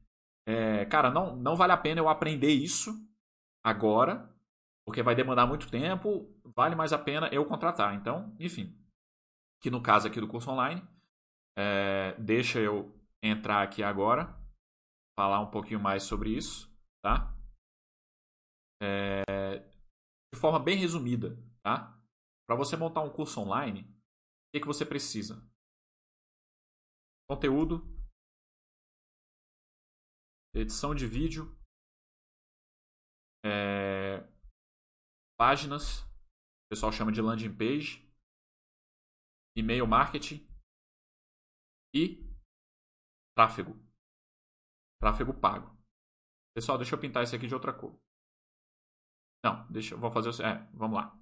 [0.47, 2.93] é, cara, não, não vale a pena eu aprender isso
[3.63, 4.33] agora,
[4.85, 7.95] porque vai demandar muito tempo, vale mais a pena eu contratar.
[7.95, 8.79] Então, enfim,
[9.61, 10.81] que no caso aqui do curso online,
[11.57, 14.33] é, deixa eu entrar aqui agora,
[15.15, 16.69] falar um pouquinho mais sobre isso,
[17.01, 17.33] tá?
[18.81, 19.59] É,
[20.33, 21.97] de forma bem resumida, tá?
[22.45, 25.35] Para você montar um curso online, o que, que você precisa?
[27.29, 27.81] Conteúdo,
[30.53, 31.57] edição de vídeo,
[33.43, 34.21] é,
[35.39, 38.05] páginas, o pessoal chama de landing page,
[39.57, 40.45] e-mail marketing
[41.93, 42.21] e
[43.35, 43.84] tráfego.
[45.05, 45.69] Tráfego pago.
[46.55, 47.95] Pessoal, deixa eu pintar esse aqui de outra cor.
[49.43, 51.15] Não, deixa eu vou fazer o é, vamos lá.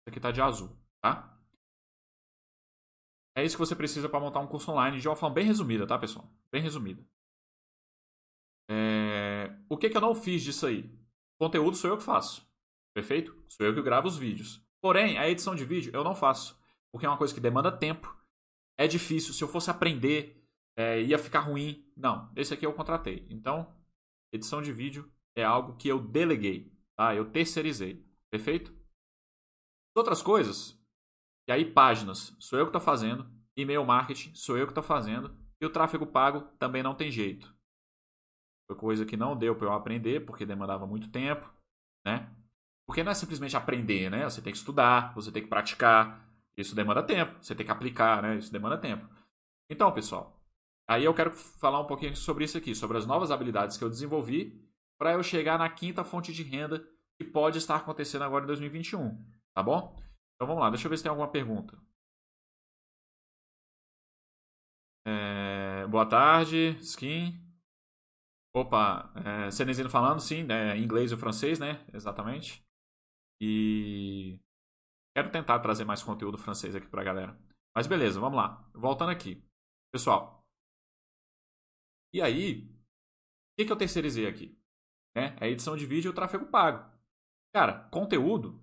[0.00, 1.40] Esse aqui está de azul, tá?
[3.36, 5.86] É isso que você precisa para montar um curso online de uma forma bem resumida,
[5.86, 6.28] tá, pessoal?
[6.50, 7.06] Bem resumida.
[8.68, 9.56] É...
[9.68, 10.92] O que, que eu não fiz disso aí?
[11.38, 12.44] Conteúdo sou eu que faço.
[12.92, 13.40] Perfeito?
[13.48, 14.66] Sou eu que gravo os vídeos.
[14.80, 16.60] Porém, a edição de vídeo eu não faço.
[16.90, 18.23] Porque é uma coisa que demanda tempo.
[18.78, 19.32] É difícil.
[19.32, 20.44] Se eu fosse aprender,
[20.76, 21.90] é, ia ficar ruim.
[21.96, 23.26] Não, esse aqui eu contratei.
[23.30, 23.74] Então,
[24.32, 26.72] edição de vídeo é algo que eu deleguei.
[26.96, 27.14] Tá?
[27.14, 28.04] Eu terceirizei.
[28.30, 28.74] Perfeito?
[29.96, 30.76] Outras coisas,
[31.46, 33.30] e aí, páginas, sou eu que estou fazendo.
[33.56, 35.36] E-mail marketing, sou eu que estou fazendo.
[35.60, 37.54] E o tráfego pago também não tem jeito.
[38.66, 41.52] Foi coisa que não deu para eu aprender, porque demandava muito tempo,
[42.04, 42.34] né?
[42.86, 44.24] Porque não é simplesmente aprender, né?
[44.24, 46.26] Você tem que estudar, você tem que praticar.
[46.56, 47.42] Isso demanda tempo.
[47.42, 48.36] Você tem que aplicar, né?
[48.36, 49.08] Isso demanda tempo.
[49.68, 50.40] Então, pessoal,
[50.88, 53.90] aí eu quero falar um pouquinho sobre isso aqui, sobre as novas habilidades que eu
[53.90, 54.62] desenvolvi
[54.98, 56.86] para eu chegar na quinta fonte de renda
[57.18, 59.96] que pode estar acontecendo agora em 2021, tá bom?
[60.34, 61.78] Então vamos lá, deixa eu ver se tem alguma pergunta.
[65.06, 67.40] É, boa tarde, Skin.
[68.54, 71.84] Opa, é, Cenezino falando, sim, né, inglês e francês, né?
[71.92, 72.64] Exatamente.
[73.40, 74.40] E
[75.14, 77.38] quero tentar trazer mais conteúdo francês aqui pra galera.
[77.74, 78.68] Mas beleza, vamos lá.
[78.74, 79.42] Voltando aqui.
[79.92, 80.44] Pessoal.
[82.12, 84.56] E aí, o que, que eu terceirizei aqui?
[85.16, 85.36] Né?
[85.40, 86.92] É a edição de vídeo e o tráfego pago.
[87.54, 88.60] Cara, conteúdo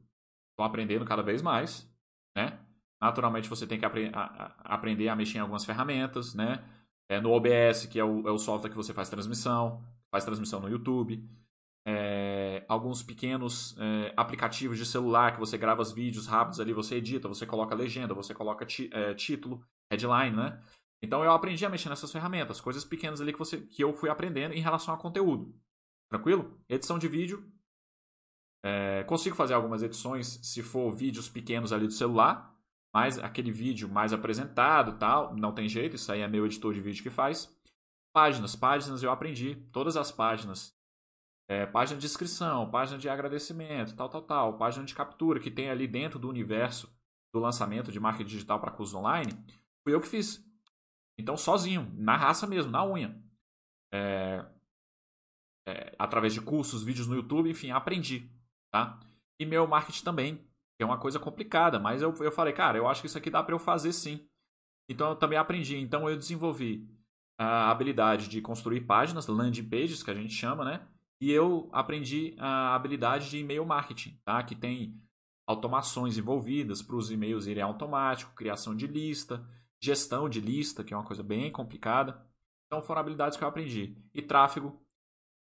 [0.52, 1.90] estão aprendendo cada vez mais,
[2.36, 2.66] né?
[3.02, 6.64] Naturalmente você tem que apre a, a, aprender a mexer em algumas ferramentas, né?
[7.10, 10.60] É, no OBS, que é o, é o, software que você faz transmissão, faz transmissão
[10.60, 11.28] no YouTube.
[11.86, 16.96] É, alguns pequenos é, aplicativos de celular que você grava os vídeos rápidos ali, você
[16.96, 20.62] edita, você coloca legenda, você coloca é, título, headline, né?
[21.04, 24.10] Então eu aprendi a mexer nessas ferramentas, coisas pequenas ali que, você, que eu fui
[24.10, 25.56] aprendendo em relação a conteúdo.
[26.08, 26.62] Tranquilo?
[26.70, 27.52] Edição de vídeo,
[28.64, 32.56] é, consigo fazer algumas edições se for vídeos pequenos ali do celular,
[32.94, 36.82] mas aquele vídeo mais apresentado tal, não tem jeito, isso aí é meu editor de
[36.82, 37.52] vídeo que faz.
[38.14, 40.76] Páginas, páginas eu aprendi, todas as páginas.
[41.52, 45.70] É, página de inscrição, página de agradecimento, tal, tal, tal, página de captura que tem
[45.70, 46.90] ali dentro do universo
[47.34, 49.34] do lançamento de marketing digital para cursos online,
[49.84, 50.42] fui eu que fiz.
[51.18, 53.22] Então, sozinho, na raça mesmo, na unha.
[53.94, 54.46] É,
[55.68, 58.32] é, através de cursos, vídeos no YouTube, enfim, aprendi
[58.72, 59.00] tá?
[59.40, 62.88] E meu marketing também, que é uma coisa complicada, mas eu, eu falei, cara, eu
[62.88, 64.26] acho que isso aqui dá para eu fazer sim.
[64.90, 66.88] Então eu também aprendi, então eu desenvolvi
[67.38, 70.88] a habilidade de construir páginas, landing pages, que a gente chama, né?
[71.22, 74.42] E eu aprendi a habilidade de e-mail marketing, tá?
[74.42, 75.00] Que tem
[75.46, 79.48] automações envolvidas para os e-mails irem automático, criação de lista,
[79.80, 82.26] gestão de lista, que é uma coisa bem complicada.
[82.66, 83.96] Então foram habilidades que eu aprendi.
[84.16, 84.82] E tráfego,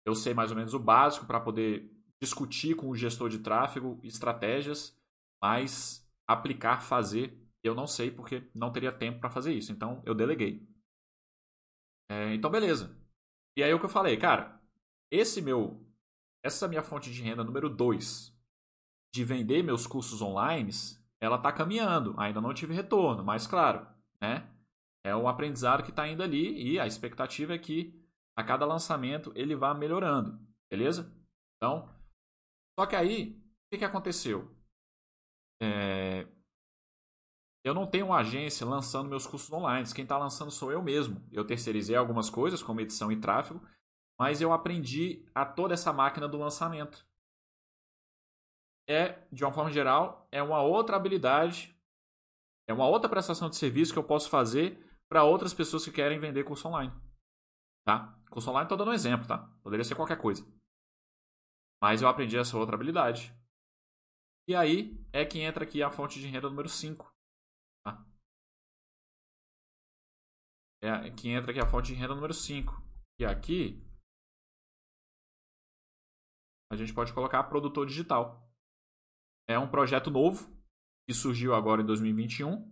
[0.06, 4.00] eu sei mais ou menos o básico para poder discutir com o gestor de tráfego
[4.04, 4.96] estratégias,
[5.42, 9.72] mas aplicar, fazer, eu não sei porque não teria tempo para fazer isso.
[9.72, 10.68] Então eu deleguei.
[12.12, 12.96] É, então beleza.
[13.58, 14.62] E aí o que eu falei, cara,
[15.14, 15.80] esse meu,
[16.44, 18.36] essa minha fonte de renda número 2
[19.14, 20.72] de vender meus cursos online,
[21.22, 22.16] ela está caminhando.
[22.18, 23.88] Ainda não tive retorno, mas claro,
[24.20, 24.52] né?
[25.06, 27.94] É um aprendizado que está indo ali e a expectativa é que
[28.36, 30.40] a cada lançamento ele vá melhorando,
[30.72, 31.16] beleza?
[31.58, 31.88] Então,
[32.80, 34.52] só que aí, o que, que aconteceu?
[35.62, 36.28] É...
[37.64, 39.88] Eu não tenho uma agência lançando meus cursos online.
[39.94, 41.24] Quem está lançando sou eu mesmo.
[41.32, 43.62] Eu terceirizei algumas coisas, como edição e tráfego,
[44.20, 47.06] mas eu aprendi a toda essa máquina do lançamento.
[48.88, 51.76] É, de uma forma geral, é uma outra habilidade,
[52.68, 54.78] é uma outra prestação de serviço que eu posso fazer
[55.10, 56.92] para outras pessoas que querem vender curso online.
[57.86, 58.18] Tá?
[58.30, 59.40] Curso online estou dando um exemplo, tá?
[59.62, 60.46] Poderia ser qualquer coisa.
[61.82, 63.34] Mas eu aprendi essa outra habilidade.
[64.48, 67.14] E aí é que entra aqui a fonte de renda número 5.
[67.86, 68.06] Tá?
[70.82, 72.82] É que entra aqui a fonte de renda número 5.
[73.20, 73.82] E aqui
[76.74, 78.50] a gente pode colocar produtor digital.
[79.48, 80.50] É um projeto novo
[81.08, 82.72] que surgiu agora em 2021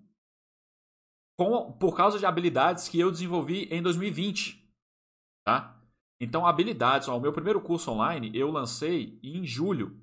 [1.37, 4.61] com, por causa de habilidades que eu desenvolvi em 2020.
[5.45, 5.81] Tá?
[6.19, 9.99] Então, habilidades, ó, o meu primeiro curso online eu lancei em julho.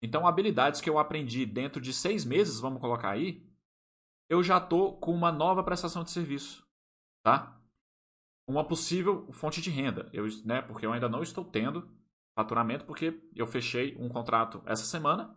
[0.00, 3.44] Então, habilidades que eu aprendi dentro de seis meses, vamos colocar aí,
[4.28, 6.66] eu já estou com uma nova prestação de serviço,
[7.24, 7.60] tá?
[8.48, 10.62] Uma possível fonte de renda, eu, né?
[10.62, 11.88] Porque eu ainda não estou tendo
[12.34, 15.36] faturamento, porque eu fechei um contrato essa semana,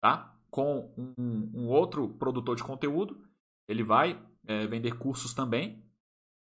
[0.00, 0.34] tá?
[0.50, 3.26] Com um, um outro produtor de conteúdo.
[3.68, 5.84] Ele vai é, vender cursos também.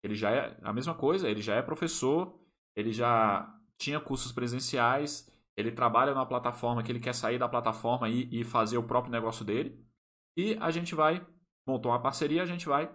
[0.03, 2.39] Ele já é a mesma coisa, ele já é professor,
[2.75, 8.10] ele já tinha cursos presenciais, ele trabalha numa plataforma que ele quer sair da plataforma
[8.10, 9.84] e, e fazer o próprio negócio dele.
[10.38, 11.25] E a gente vai
[11.67, 12.93] montar uma parceria, a gente vai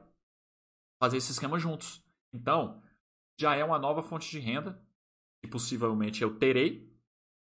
[1.03, 2.05] fazer esse esquema juntos.
[2.33, 2.83] Então,
[3.41, 4.81] já é uma nova fonte de renda
[5.43, 6.89] que possivelmente eu terei,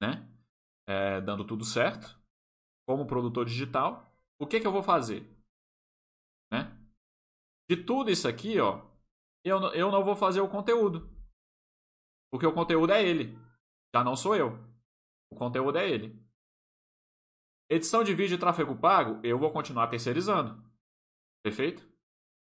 [0.04, 0.30] né?
[0.86, 2.20] É, dando tudo certo,
[2.86, 4.14] como produtor digital.
[4.38, 5.22] O que, que eu vou fazer?
[6.52, 6.78] Né?
[7.70, 8.86] De tudo isso aqui, ó,
[9.46, 11.10] eu, eu não vou fazer o conteúdo.
[12.32, 13.38] Porque o conteúdo é ele.
[13.96, 14.58] Já não sou eu.
[15.32, 16.22] O conteúdo é ele.
[17.70, 20.62] Edição de vídeo e tráfego pago, eu vou continuar terceirizando.
[21.44, 21.88] Perfeito?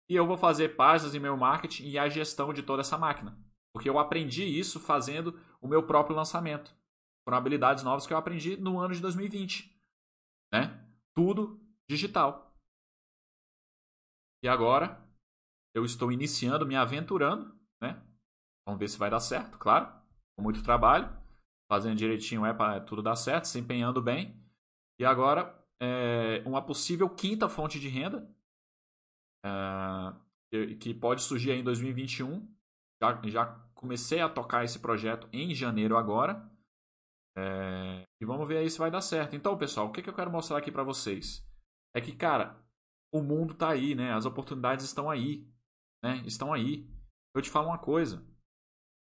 [0.10, 3.40] E eu vou fazer páginas e meu marketing e a gestão de toda essa máquina.
[3.74, 6.76] Porque eu aprendi isso fazendo o meu próprio lançamento.
[7.26, 9.76] Foram habilidades novas que eu aprendi no ano de 2020.
[10.54, 10.88] Né?
[11.14, 11.60] Tudo
[11.90, 12.56] digital.
[14.44, 15.04] E agora
[15.74, 18.02] eu estou iniciando, me aventurando, né?
[18.66, 19.92] Vamos ver se vai dar certo, claro.
[20.38, 21.10] Com muito trabalho.
[21.68, 24.40] Fazendo direitinho é para tudo dar certo, se empenhando bem.
[25.00, 28.30] E agora, é, uma possível quinta fonte de renda
[29.44, 32.48] é, que pode surgir em 2021.
[33.02, 36.50] Já, já comecei a tocar esse projeto em janeiro agora.
[37.38, 39.36] É, e vamos ver aí se vai dar certo.
[39.36, 41.46] Então, pessoal, o que, que eu quero mostrar aqui para vocês?
[41.96, 42.58] É que, cara,
[43.14, 44.14] o mundo está aí, né?
[44.14, 45.48] As oportunidades estão aí,
[46.04, 46.24] né?
[46.26, 46.90] Estão aí.
[47.36, 48.26] Eu te falo uma coisa.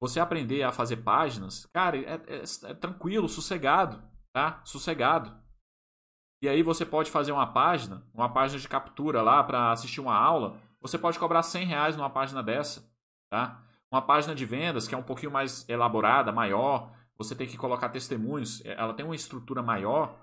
[0.00, 4.02] Você aprender a fazer páginas, cara, é, é, é tranquilo, sossegado,
[4.32, 4.62] tá?
[4.64, 5.38] Sossegado.
[6.42, 10.16] E aí você pode fazer uma página, uma página de captura lá para assistir uma
[10.16, 10.58] aula.
[10.80, 12.90] Você pode cobrar 100 reais numa página dessa,
[13.30, 13.62] tá?
[13.92, 16.94] Uma página de vendas que é um pouquinho mais elaborada, maior.
[17.20, 18.64] Você tem que colocar testemunhos.
[18.64, 20.18] É, ela tem uma estrutura maior.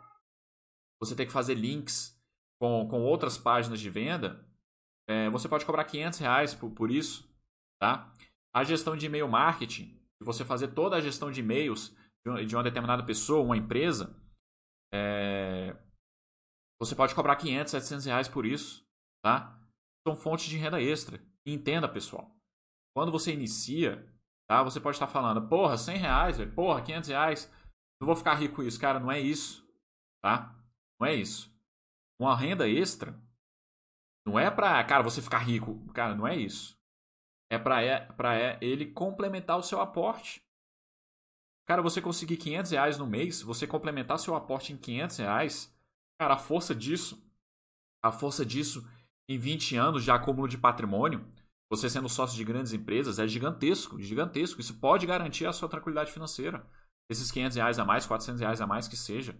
[1.00, 2.20] Você tem que fazer links
[2.60, 4.44] com, com outras páginas de venda.
[5.08, 7.32] É, você pode cobrar 500 reais por, por isso,
[7.80, 8.12] tá?
[8.52, 11.96] A gestão de e-mail marketing, você fazer toda a gestão de e-mails
[12.48, 14.20] de uma determinada pessoa, uma empresa,
[14.92, 15.78] é...
[16.82, 18.86] você pode cobrar 500, 700 reais por isso,
[19.24, 19.58] tá?
[20.06, 21.24] São fontes de renda extra.
[21.46, 22.36] Entenda, pessoal,
[22.94, 24.04] quando você inicia,
[24.48, 24.64] tá?
[24.64, 27.54] Você pode estar falando, porra, 100 reais, porra, 500 reais,
[28.02, 28.80] não vou ficar rico com isso.
[28.80, 29.68] Cara, não é isso,
[30.24, 30.56] tá?
[31.00, 31.56] Não é isso.
[32.20, 33.20] Uma renda extra
[34.26, 35.86] não é pra, cara, você ficar rico.
[35.94, 36.78] Cara, não é isso
[37.50, 40.42] é para é, é ele complementar o seu aporte.
[41.66, 45.78] Cara, você conseguir 500 reais no mês, você complementar seu aporte em 500 reais,
[46.20, 47.22] cara, a força disso,
[48.04, 48.90] a força disso
[49.30, 51.26] em 20 anos de acúmulo de patrimônio,
[51.70, 54.62] você sendo sócio de grandes empresas, é gigantesco, gigantesco.
[54.62, 56.66] Isso pode garantir a sua tranquilidade financeira.
[57.10, 59.38] Esses 500 reais a mais, 400 reais a mais que seja.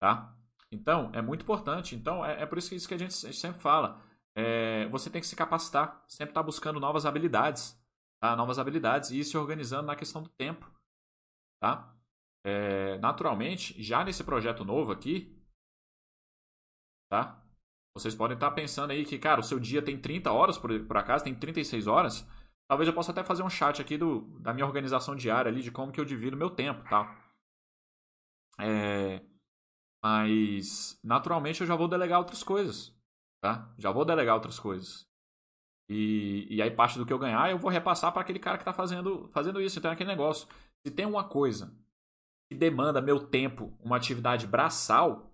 [0.00, 0.36] Tá?
[0.70, 1.94] Então, é muito importante.
[1.94, 4.02] Então, é, é por isso que, isso que a gente sempre fala
[4.38, 7.76] é, você tem que se capacitar, sempre estar tá buscando novas habilidades,
[8.20, 8.36] tá?
[8.36, 10.70] novas habilidades e ir se organizando na questão do tempo.
[11.60, 11.92] Tá?
[12.44, 15.36] É, naturalmente, já nesse projeto novo aqui,
[17.10, 17.44] tá?
[17.98, 20.78] Vocês podem estar tá pensando aí que, cara, o seu dia tem 30 horas, por,
[20.84, 22.26] por acaso, tem 36 horas.
[22.68, 25.70] Talvez eu possa até fazer um chat aqui do, da minha organização diária ali, de
[25.70, 27.24] como que eu divido meu tempo, tá?
[28.60, 29.22] É,
[30.02, 32.94] mas, naturalmente, eu já vou delegar outras coisas.
[33.40, 33.72] Tá?
[33.78, 35.06] Já vou delegar outras coisas.
[35.88, 38.62] E, e aí parte do que eu ganhar eu vou repassar para aquele cara que
[38.62, 39.78] está fazendo, fazendo isso.
[39.78, 40.48] Então é aquele negócio.
[40.84, 41.74] Se tem uma coisa
[42.50, 45.32] que demanda meu tempo, uma atividade braçal,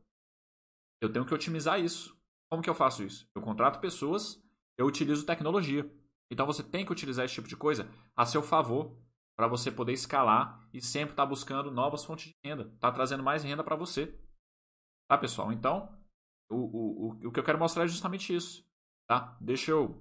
[1.00, 2.16] eu tenho que otimizar isso.
[2.54, 3.28] Como que eu faço isso?
[3.34, 4.40] Eu contrato pessoas,
[4.78, 5.92] eu utilizo tecnologia.
[6.30, 8.96] Então você tem que utilizar esse tipo de coisa a seu favor
[9.36, 13.24] para você poder escalar e sempre estar tá buscando novas fontes de renda, tá trazendo
[13.24, 14.16] mais renda para você.
[15.10, 15.52] Tá, pessoal?
[15.52, 16.00] Então,
[16.48, 18.64] o, o, o, que eu quero mostrar é justamente isso.
[19.08, 19.36] Tá?
[19.40, 20.00] Deixa eu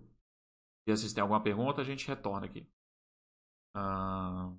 [0.87, 2.71] ver se tem alguma pergunta, a gente retorna aqui.
[3.75, 4.53] Ah,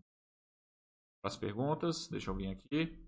[1.23, 3.04] as perguntas, deixa vir aqui.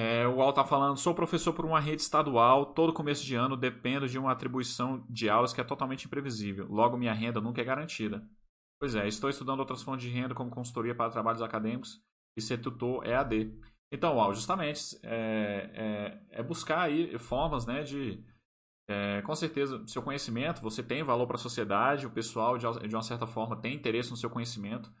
[0.00, 3.56] É, o Al está falando, sou professor por uma rede estadual, todo começo de ano
[3.56, 6.68] dependo de uma atribuição de aulas que é totalmente imprevisível.
[6.70, 8.24] Logo, minha renda nunca é garantida.
[8.78, 12.00] Pois é, estou estudando outras fontes de renda como consultoria para trabalhos acadêmicos
[12.36, 13.52] e ser tutor EAD.
[13.90, 18.24] Então, Al, justamente, é, é, é, buscar aí formas né, de...
[18.88, 22.94] É, com certeza, seu conhecimento, você tem valor para a sociedade, o pessoal, de, de
[22.94, 24.92] uma certa forma, tem interesse no seu conhecimento.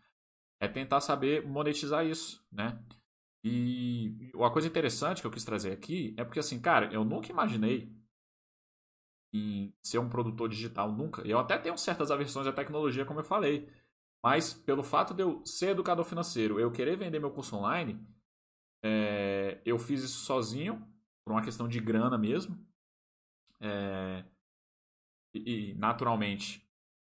[0.60, 2.82] É tentar saber monetizar isso, né?
[3.44, 7.30] E uma coisa interessante que eu quis trazer aqui é porque, assim, cara, eu nunca
[7.30, 7.92] imaginei
[9.32, 11.22] em ser um produtor digital, nunca.
[11.26, 13.70] Eu até tenho certas aversões à tecnologia, como eu falei.
[14.22, 18.04] Mas pelo fato de eu ser educador financeiro, eu querer vender meu curso online,
[18.82, 20.86] é, eu fiz isso sozinho,
[21.24, 22.58] por uma questão de grana mesmo.
[23.60, 24.24] É,
[25.34, 26.66] e, naturalmente,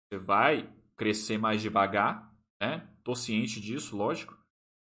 [0.08, 2.88] você vai crescer mais devagar, né?
[3.02, 4.39] Tô ciente disso, lógico.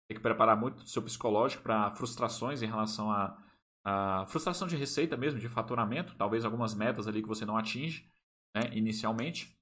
[0.10, 3.38] Tem que preparar muito o seu psicológico para frustrações em relação a,
[3.86, 8.10] a, frustração de receita mesmo, de faturamento, talvez algumas metas ali que você não atinge
[8.56, 9.56] né, inicialmente.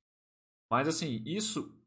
[0.71, 1.77] Mas assim, isso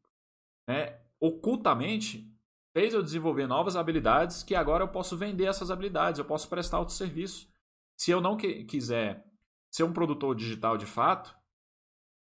[0.69, 2.31] né, ocultamente
[2.71, 6.77] fez eu desenvolver novas habilidades que agora eu posso vender essas habilidades, eu posso prestar
[6.77, 7.51] outro serviço.
[7.97, 9.25] Se eu não que, quiser
[9.71, 11.35] ser um produtor digital de fato,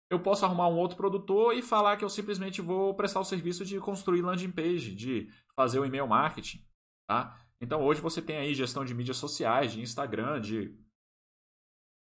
[0.09, 3.65] eu posso arrumar um outro produtor e falar que eu simplesmente vou prestar o serviço
[3.65, 6.65] de construir landing page, de fazer o e-mail marketing,
[7.09, 7.41] tá?
[7.61, 10.79] Então hoje você tem aí gestão de mídias sociais, de Instagram, de,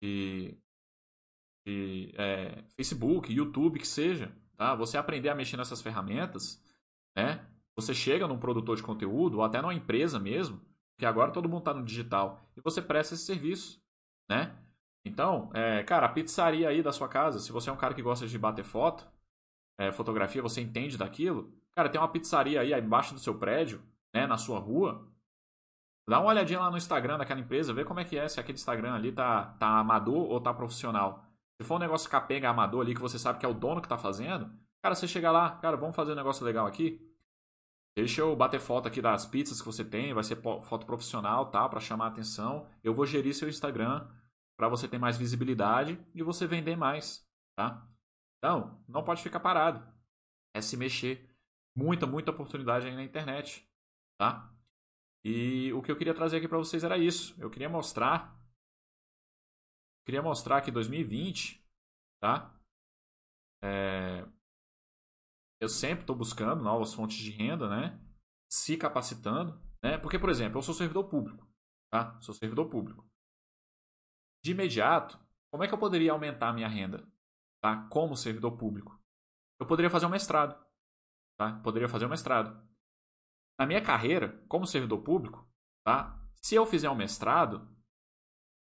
[0.02, 0.56] de,
[1.66, 4.74] de é, Facebook, YouTube, que seja, tá?
[4.76, 6.62] Você aprender a mexer nessas ferramentas,
[7.16, 7.48] né?
[7.74, 10.60] Você chega num produtor de conteúdo ou até numa empresa mesmo,
[10.98, 13.82] que agora todo mundo está no digital, e você presta esse serviço,
[14.28, 14.56] né?
[15.08, 18.02] Então, é, cara, a pizzaria aí da sua casa, se você é um cara que
[18.02, 19.08] gosta de bater foto,
[19.78, 23.82] é, fotografia, você entende daquilo, cara, tem uma pizzaria aí embaixo do seu prédio,
[24.14, 25.08] né, na sua rua.
[26.08, 28.56] Dá uma olhadinha lá no Instagram daquela empresa, vê como é que é, se aquele
[28.56, 31.24] Instagram ali tá, tá amador ou tá profissional.
[31.60, 33.88] Se for um negócio capenga amador ali, que você sabe que é o dono que
[33.88, 34.50] tá fazendo,
[34.82, 37.00] cara, você chega lá, cara, vamos fazer um negócio legal aqui.
[37.96, 41.68] Deixa eu bater foto aqui das pizzas que você tem, vai ser foto profissional, tá,
[41.68, 42.66] para chamar a atenção.
[42.82, 44.06] Eu vou gerir seu Instagram
[44.58, 47.24] para você ter mais visibilidade e você vender mais,
[47.56, 47.88] tá?
[48.38, 49.86] Então, não pode ficar parado.
[50.52, 51.32] É se mexer.
[51.76, 53.70] Muita, muita oportunidade aí na internet,
[54.18, 54.52] tá?
[55.24, 57.40] E o que eu queria trazer aqui para vocês era isso.
[57.40, 58.36] Eu queria mostrar
[60.04, 61.62] queria mostrar que 2020,
[62.20, 62.58] tá?
[63.62, 64.26] É,
[65.60, 68.00] eu sempre estou buscando novas fontes de renda, né?
[68.50, 69.98] Se capacitando, né?
[69.98, 71.46] Porque, por exemplo, eu sou servidor público,
[71.92, 72.18] tá?
[72.22, 73.08] Sou servidor público
[74.48, 75.18] de imediato,
[75.50, 77.06] como é que eu poderia aumentar a minha renda
[77.62, 77.86] tá?
[77.90, 78.98] como servidor público?
[79.60, 80.58] Eu poderia fazer um mestrado.
[81.38, 81.60] Tá?
[81.62, 82.66] Poderia fazer um mestrado.
[83.58, 85.46] Na minha carreira, como servidor público,
[85.84, 86.18] tá?
[86.40, 87.68] se eu fizer um mestrado,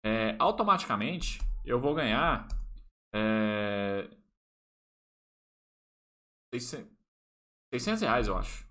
[0.03, 2.47] é, automaticamente eu vou ganhar
[3.13, 4.09] é,
[6.51, 8.67] 600 reais, eu acho.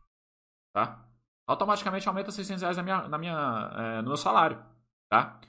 [0.75, 1.07] Tá?
[1.47, 4.65] Automaticamente aumenta 600 reais na minha, na minha, é, no meu salário.
[5.09, 5.41] Tá?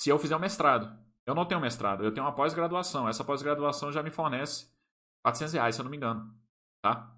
[0.00, 0.98] Se eu fizer um mestrado.
[1.26, 3.06] Eu não tenho mestrado, eu tenho uma pós-graduação.
[3.06, 4.72] Essa pós-graduação já me fornece
[5.22, 6.34] 400 reais, se eu não me engano.
[6.82, 7.14] Tá?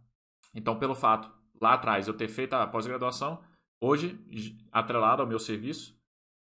[0.53, 3.41] Então, pelo fato, lá atrás, eu ter feito a pós-graduação,
[3.81, 4.19] hoje,
[4.73, 5.97] atrelado ao meu serviço,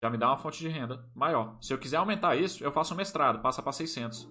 [0.05, 1.57] já me dá uma fonte de renda maior.
[1.63, 4.19] Se eu quiser aumentar isso, eu faço um mestrado, passa para 600.
[4.19, 4.29] Se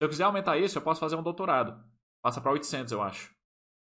[0.00, 1.84] eu quiser aumentar isso, eu posso fazer um doutorado,
[2.22, 3.34] passa para 800, eu acho.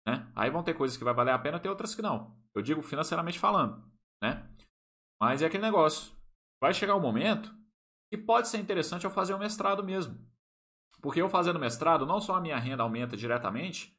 [0.07, 0.31] Né?
[0.35, 2.37] Aí vão ter coisas que vai valer a pena, ter outras que não.
[2.53, 3.83] Eu digo financeiramente falando,
[4.21, 4.47] né?
[5.19, 6.15] Mas é aquele negócio.
[6.61, 7.62] Vai chegar o um momento
[8.13, 10.15] e pode ser interessante eu fazer um mestrado mesmo.
[11.01, 13.97] Porque eu fazendo mestrado, não só a minha renda aumenta diretamente,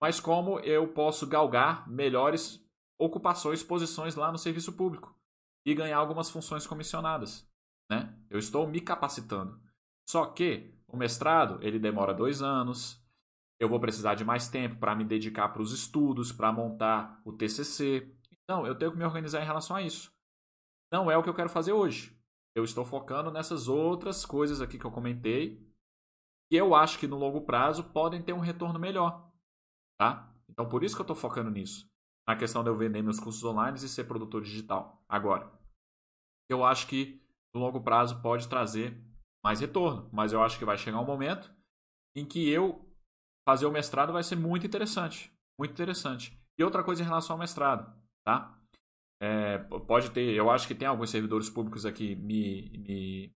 [0.00, 2.64] mas como eu posso galgar melhores
[2.96, 5.18] ocupações, posições lá no serviço público
[5.66, 7.44] e ganhar algumas funções comissionadas.
[7.90, 8.16] Né?
[8.30, 9.60] Eu estou me capacitando.
[10.08, 13.04] Só que o mestrado ele demora dois anos.
[13.58, 17.32] Eu vou precisar de mais tempo para me dedicar para os estudos, para montar o
[17.32, 18.14] TCC.
[18.30, 20.12] Então, eu tenho que me organizar em relação a isso.
[20.92, 22.15] Não é o que eu quero fazer hoje
[22.56, 25.62] eu estou focando nessas outras coisas aqui que eu comentei,
[26.50, 29.30] e eu acho que no longo prazo podem ter um retorno melhor,
[30.00, 30.34] tá?
[30.48, 31.86] Então por isso que eu estou focando nisso,
[32.26, 35.04] na questão de eu vender meus cursos online e ser produtor digital.
[35.06, 35.52] Agora,
[36.48, 37.22] eu acho que
[37.54, 38.98] no longo prazo pode trazer
[39.44, 41.54] mais retorno, mas eu acho que vai chegar um momento
[42.16, 42.90] em que eu
[43.46, 46.42] fazer o mestrado vai ser muito interessante, muito interessante.
[46.58, 47.94] E outra coisa em relação ao mestrado,
[48.24, 48.55] tá?
[49.20, 53.34] É, pode ter, eu acho que tem alguns servidores públicos aqui me, me,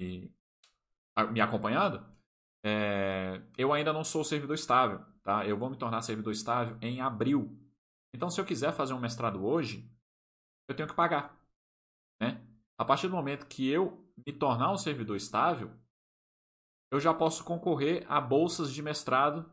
[0.00, 0.34] me,
[1.32, 2.04] me acompanhando.
[2.64, 5.46] É, eu ainda não sou servidor estável, tá?
[5.46, 7.56] Eu vou me tornar servidor estável em abril.
[8.14, 9.88] Então, se eu quiser fazer um mestrado hoje,
[10.68, 11.38] eu tenho que pagar,
[12.20, 12.42] né?
[12.78, 15.70] A partir do momento que eu me tornar um servidor estável,
[16.90, 19.52] eu já posso concorrer a bolsas de mestrado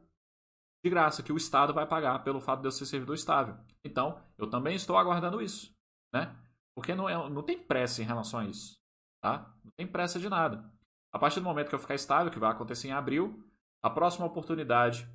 [0.84, 3.56] de graça que o Estado vai pagar pelo fato de eu ser servidor estável.
[3.84, 5.74] Então, eu também estou aguardando isso,
[6.14, 6.36] né?
[6.76, 8.80] Porque não, é, não tem pressa em relação a isso,
[9.22, 9.54] tá?
[9.64, 10.72] Não tem pressa de nada.
[11.14, 13.46] A partir do momento que eu ficar estável, que vai acontecer em abril,
[13.84, 15.08] a próxima oportunidade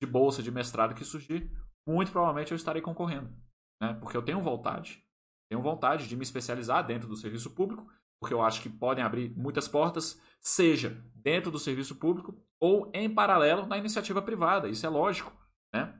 [0.00, 1.50] de bolsa de mestrado que surgir,
[1.86, 3.34] muito provavelmente eu estarei concorrendo,
[3.80, 3.94] né?
[3.94, 5.04] Porque eu tenho vontade.
[5.50, 7.86] Tenho vontade de me especializar dentro do serviço público,
[8.20, 13.12] porque eu acho que podem abrir muitas portas, seja dentro do serviço público ou em
[13.12, 14.68] paralelo na iniciativa privada.
[14.68, 15.32] Isso é lógico,
[15.72, 15.98] né?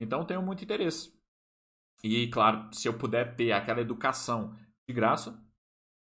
[0.00, 1.12] Então tenho muito interesse.
[2.02, 4.56] E claro, se eu puder ter aquela educação
[4.88, 5.42] de graça,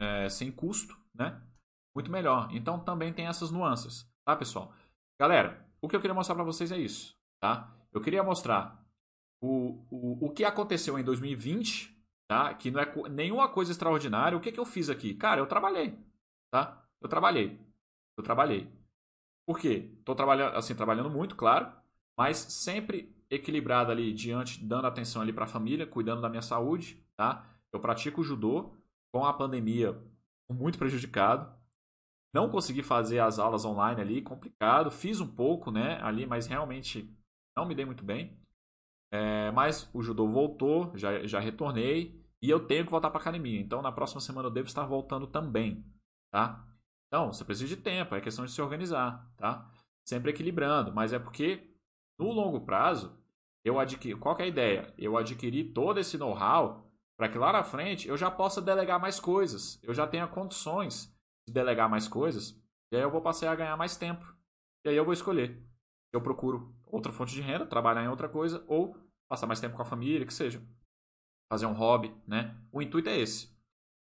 [0.01, 1.41] é, sem custo, né?
[1.95, 2.49] Muito melhor.
[2.53, 4.75] Então também tem essas nuances, tá, pessoal?
[5.21, 7.73] Galera, o que eu queria mostrar para vocês é isso, tá?
[7.93, 8.83] Eu queria mostrar
[9.41, 11.92] o, o, o que aconteceu em 2020,
[12.33, 12.55] tá?
[12.55, 14.39] Que não é nenhuma coisa extraordinária.
[14.39, 15.13] O que, que eu fiz aqui?
[15.13, 15.99] Cara, eu trabalhei,
[16.51, 16.83] tá?
[16.99, 17.61] Eu trabalhei.
[18.17, 18.73] Eu trabalhei.
[19.47, 19.91] Por quê?
[19.99, 21.71] Estou trabalhando, assim, trabalhando muito, claro,
[22.17, 27.05] mas sempre equilibrado ali diante, dando atenção ali para a família, cuidando da minha saúde,
[27.17, 27.47] tá?
[27.71, 28.75] Eu pratico judô
[29.13, 30.01] com a pandemia
[30.51, 31.55] muito prejudicado.
[32.35, 34.91] Não consegui fazer as aulas online ali, complicado.
[34.91, 37.15] Fiz um pouco, né, ali, mas realmente
[37.55, 38.39] não me dei muito bem.
[39.13, 43.61] É, mas o judô voltou, já, já retornei e eu tenho que voltar para academia.
[43.61, 45.85] Então na próxima semana eu devo estar voltando também,
[46.31, 46.67] tá?
[47.13, 49.71] Então, você precisa de tempo, é questão de se organizar, tá?
[50.03, 51.71] Sempre equilibrando, mas é porque
[52.19, 53.15] no longo prazo,
[53.63, 54.95] eu adquiri, qual é a ideia?
[54.97, 59.21] Eu adquiri todo esse know-how para que lá na frente eu já possa delegar mais
[59.21, 61.15] coisas, eu já tenha condições
[61.47, 62.59] de delegar mais coisas,
[62.91, 64.25] e aí eu vou passar a ganhar mais tempo.
[64.85, 65.63] E aí eu vou escolher.
[66.13, 68.97] Eu procuro outra fonte de renda, trabalhar em outra coisa ou
[69.29, 70.63] passar mais tempo com a família, que seja.
[71.53, 72.57] Fazer um hobby, né?
[72.73, 73.55] O intuito é esse.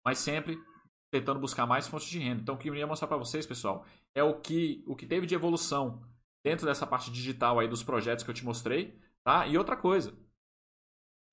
[0.05, 0.61] Mas sempre
[1.09, 2.43] tentando buscar mais fontes de renda.
[2.43, 5.25] Então, o que eu ia mostrar para vocês, pessoal, é o que, o que teve
[5.25, 6.07] de evolução
[6.45, 9.47] dentro dessa parte digital aí dos projetos que eu te mostrei, tá?
[9.47, 10.15] E outra coisa.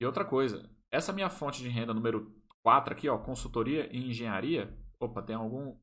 [0.01, 0.67] E outra coisa.
[0.89, 2.33] Essa minha fonte de renda número
[2.63, 4.75] 4 aqui, ó, consultoria e engenharia.
[4.99, 5.77] Opa, tem algum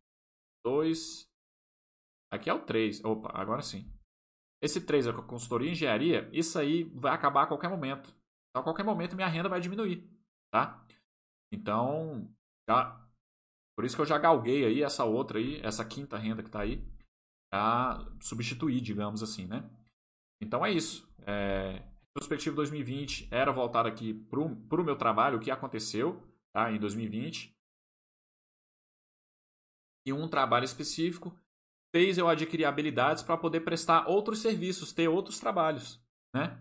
[0.64, 1.28] dois
[2.28, 3.04] Aqui é o 3.
[3.04, 3.88] Opa, agora sim.
[4.60, 8.12] Esse 3 é consultoria e engenharia, isso aí vai acabar a qualquer momento.
[8.58, 10.04] Então, a qualquer momento minha renda vai diminuir,
[10.50, 10.84] tá?
[11.52, 12.28] Então,
[12.68, 13.06] já
[13.76, 16.60] por isso que eu já galguei aí essa outra aí, essa quinta renda que está
[16.62, 16.84] aí,
[17.52, 19.70] a substituir, digamos assim, né?
[20.42, 21.08] Então é isso.
[21.24, 26.20] É, retrospectiva 2020 era voltar aqui para o meu trabalho, o que aconteceu
[26.52, 27.54] tá, em 2020.
[30.04, 31.32] E um trabalho específico
[31.94, 36.02] fez eu adquirir habilidades para poder prestar outros serviços, ter outros trabalhos,
[36.34, 36.60] né?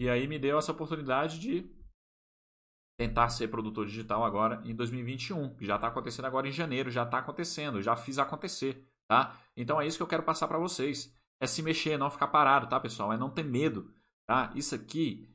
[0.00, 1.70] E aí me deu essa oportunidade de
[2.98, 7.02] tentar ser produtor digital agora em 2021, que já está acontecendo agora em janeiro, já
[7.02, 9.38] está acontecendo, já fiz acontecer, tá?
[9.54, 11.14] Então é isso que eu quero passar para vocês.
[11.38, 13.12] É se mexer, não ficar parado, tá, pessoal?
[13.12, 13.92] É não ter medo,
[14.26, 14.50] tá?
[14.56, 15.28] Isso aqui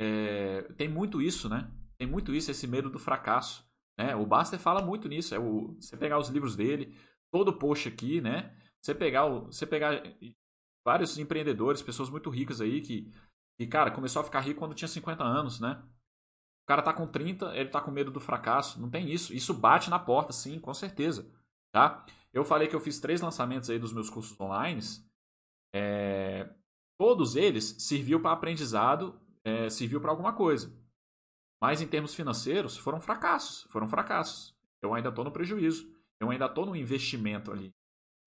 [0.00, 0.62] é...
[0.76, 1.70] tem muito isso, né?
[1.96, 3.64] Tem muito isso, esse medo do fracasso,
[3.96, 4.16] né?
[4.16, 5.36] O Baster fala muito nisso.
[5.36, 5.76] É o...
[5.80, 6.96] Você pegar os livros dele,
[7.30, 8.56] todo post aqui, né?
[8.82, 9.46] Você pegar, o...
[9.46, 10.02] você pegar
[10.84, 13.12] vários empreendedores, pessoas muito ricas aí que,
[13.56, 15.82] que, cara, começou a ficar rico quando tinha 50 anos, né?
[16.64, 18.80] O cara tá com 30, ele tá com medo do fracasso.
[18.80, 19.34] Não tem isso.
[19.34, 21.30] Isso bate na porta, sim, com certeza.
[21.72, 22.04] Tá?
[22.32, 24.80] Eu falei que eu fiz três lançamentos aí dos meus cursos online.
[25.74, 26.50] É...
[26.98, 29.68] Todos eles serviu para aprendizado, é...
[29.68, 30.74] serviu para alguma coisa.
[31.62, 33.70] Mas em termos financeiros, foram fracassos.
[33.70, 34.56] Foram fracassos.
[34.82, 35.94] Eu ainda estou no prejuízo.
[36.18, 37.74] Eu ainda estou no investimento ali.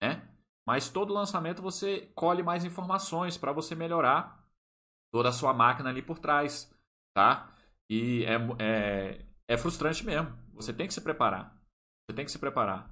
[0.01, 0.29] Né?
[0.65, 4.46] Mas todo lançamento você colhe mais informações para você melhorar
[5.11, 6.73] toda a sua máquina ali por trás.
[7.15, 7.53] Tá?
[7.89, 10.35] E é, é, é frustrante mesmo.
[10.53, 11.55] Você tem que se preparar.
[12.05, 12.91] Você tem que se preparar.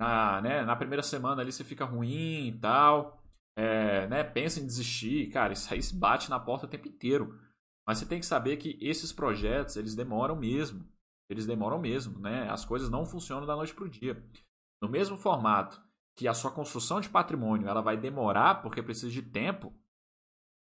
[0.00, 3.22] Na, né, na primeira semana ali você fica ruim e tal.
[3.56, 5.30] É, né, pensa em desistir.
[5.30, 7.38] Cara, isso aí bate na porta o tempo inteiro.
[7.86, 10.88] Mas você tem que saber que esses projetos, eles demoram mesmo.
[11.28, 12.48] Eles demoram mesmo, né?
[12.50, 14.22] As coisas não funcionam da noite para o dia.
[14.82, 15.82] No mesmo formato
[16.16, 19.72] que a sua construção de patrimônio ela vai demorar porque precisa de tempo,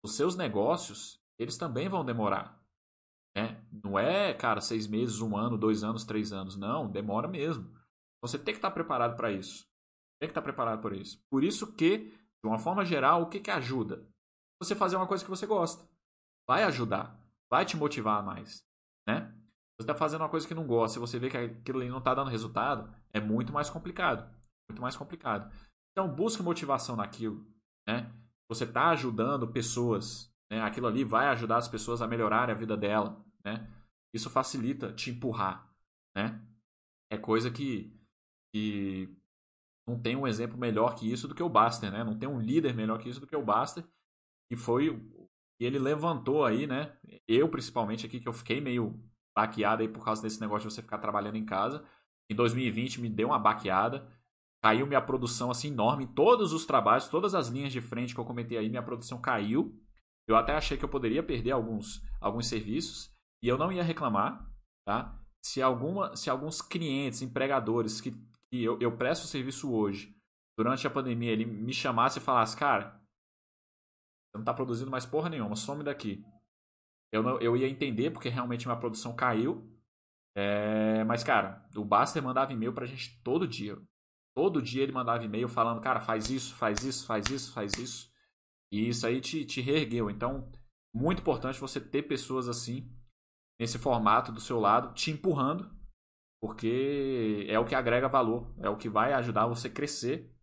[0.05, 2.61] os seus negócios eles também vão demorar.
[3.35, 3.65] Né?
[3.73, 6.57] Não é, cara, seis meses, um ano, dois anos, três anos.
[6.57, 7.75] Não, demora mesmo.
[8.23, 9.67] Você tem que estar preparado para isso.
[10.21, 11.25] Tem que estar preparado por isso.
[11.31, 14.07] Por isso que, de uma forma geral, o que, que ajuda?
[14.61, 15.89] Você fazer uma coisa que você gosta.
[16.47, 17.19] Vai ajudar.
[17.51, 18.63] Vai te motivar mais.
[19.09, 19.35] Né?
[19.79, 21.99] Você está fazendo uma coisa que não gosta e você vê que aquilo ali não
[21.99, 24.31] está dando resultado, é muito mais complicado.
[24.69, 25.51] Muito mais complicado.
[25.93, 27.47] Então, busque motivação naquilo.
[27.89, 28.13] Né?
[28.51, 30.35] Você está ajudando pessoas.
[30.51, 30.61] Né?
[30.61, 33.25] Aquilo ali vai ajudar as pessoas a melhorarem a vida dela.
[33.45, 33.73] Né?
[34.13, 35.73] Isso facilita te empurrar.
[36.17, 36.45] Né?
[37.13, 37.97] É coisa que,
[38.53, 39.09] que
[39.87, 41.93] não tem um exemplo melhor que isso do que o Baster.
[41.93, 42.03] Né?
[42.03, 43.85] Não tem um líder melhor que isso do que o Baster.
[44.51, 45.01] E foi.
[45.61, 46.99] Ele levantou aí, né?
[47.29, 49.01] Eu, principalmente, aqui, que eu fiquei meio
[49.37, 51.85] baqueada aí por causa desse negócio de você ficar trabalhando em casa.
[52.29, 54.11] Em 2020 me deu uma baqueada.
[54.63, 58.21] Caiu minha produção assim enorme em todos os trabalhos, todas as linhas de frente que
[58.21, 59.75] eu comentei aí, minha produção caiu.
[60.29, 63.11] Eu até achei que eu poderia perder alguns, alguns serviços
[63.43, 64.47] e eu não ia reclamar,
[64.87, 65.19] tá?
[65.43, 68.13] Se, alguma, se alguns clientes, empregadores que,
[68.51, 70.15] que eu, eu presto serviço hoje,
[70.59, 73.01] durante a pandemia, ele me chamasse e falasse, cara,
[74.31, 76.23] você não está produzindo mais porra nenhuma, some daqui.
[77.13, 79.69] Eu, não, eu ia entender, porque realmente minha produção caiu.
[80.37, 83.77] É, mas, cara, o Baster mandava e-mail pra gente todo dia.
[84.37, 88.11] Todo dia ele mandava e-mail falando, cara, faz isso, faz isso, faz isso, faz isso.
[88.73, 90.09] E isso aí te, te reergueu.
[90.09, 90.51] Então,
[90.95, 92.91] muito importante você ter pessoas assim,
[93.61, 95.71] nesse formato do seu lado, te empurrando,
[96.41, 100.35] porque é o que agrega valor, é o que vai ajudar você crescer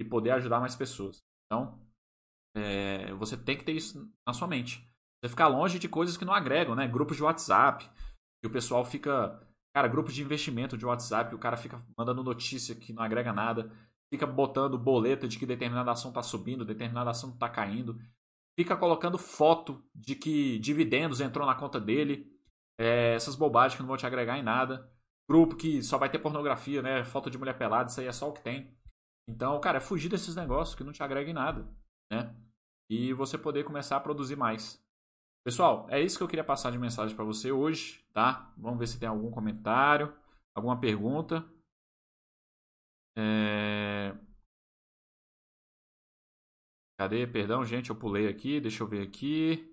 [0.00, 1.22] e poder ajudar mais pessoas.
[1.46, 1.84] Então,
[2.56, 4.86] é, você tem que ter isso na sua mente.
[5.20, 6.88] Você ficar longe de coisas que não agregam, né?
[6.88, 7.88] Grupos de WhatsApp,
[8.40, 9.40] que o pessoal fica.
[9.74, 13.32] Cara, grupos de investimento de WhatsApp, que o cara fica mandando notícia que não agrega
[13.32, 13.72] nada,
[14.12, 17.98] fica botando boleta de que determinada ação está subindo, determinada ação está caindo,
[18.54, 22.30] fica colocando foto de que dividendos entrou na conta dele,
[22.78, 24.90] é, essas bobagens que não vão te agregar em nada.
[25.28, 27.04] Grupo que só vai ter pornografia, né?
[27.04, 28.76] Foto de mulher pelada, isso aí é só o que tem.
[29.26, 31.66] Então, cara, é fugir desses negócios que não te agregam em nada,
[32.10, 32.34] né?
[32.90, 34.81] E você poder começar a produzir mais.
[35.44, 38.52] Pessoal, é isso que eu queria passar de mensagem para você hoje, tá?
[38.56, 40.14] Vamos ver se tem algum comentário,
[40.54, 41.44] alguma pergunta.
[43.16, 44.14] É...
[46.96, 47.26] Cadê?
[47.26, 48.60] Perdão, gente, eu pulei aqui.
[48.60, 49.68] Deixa eu ver aqui.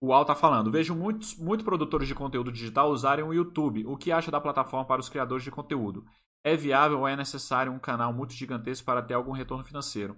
[0.00, 0.70] O Al tá falando.
[0.70, 3.84] Vejo muitos muito produtores de conteúdo digital usarem o YouTube.
[3.86, 6.06] O que acha da plataforma para os criadores de conteúdo?
[6.44, 10.16] É viável ou é necessário um canal muito gigantesco para ter algum retorno financeiro?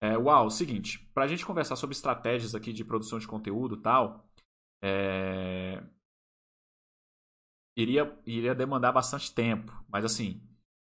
[0.00, 3.82] É, uau, seguinte, para a gente conversar sobre estratégias aqui de produção de conteúdo e
[3.82, 4.30] tal,
[4.82, 5.82] é...
[7.76, 9.72] iria, iria demandar bastante tempo.
[9.88, 10.40] Mas assim,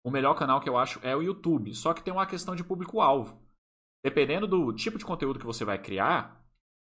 [0.06, 1.74] o melhor canal que eu acho é o YouTube.
[1.74, 3.42] Só que tem uma questão de público-alvo.
[4.04, 6.46] Dependendo do tipo de conteúdo que você vai criar,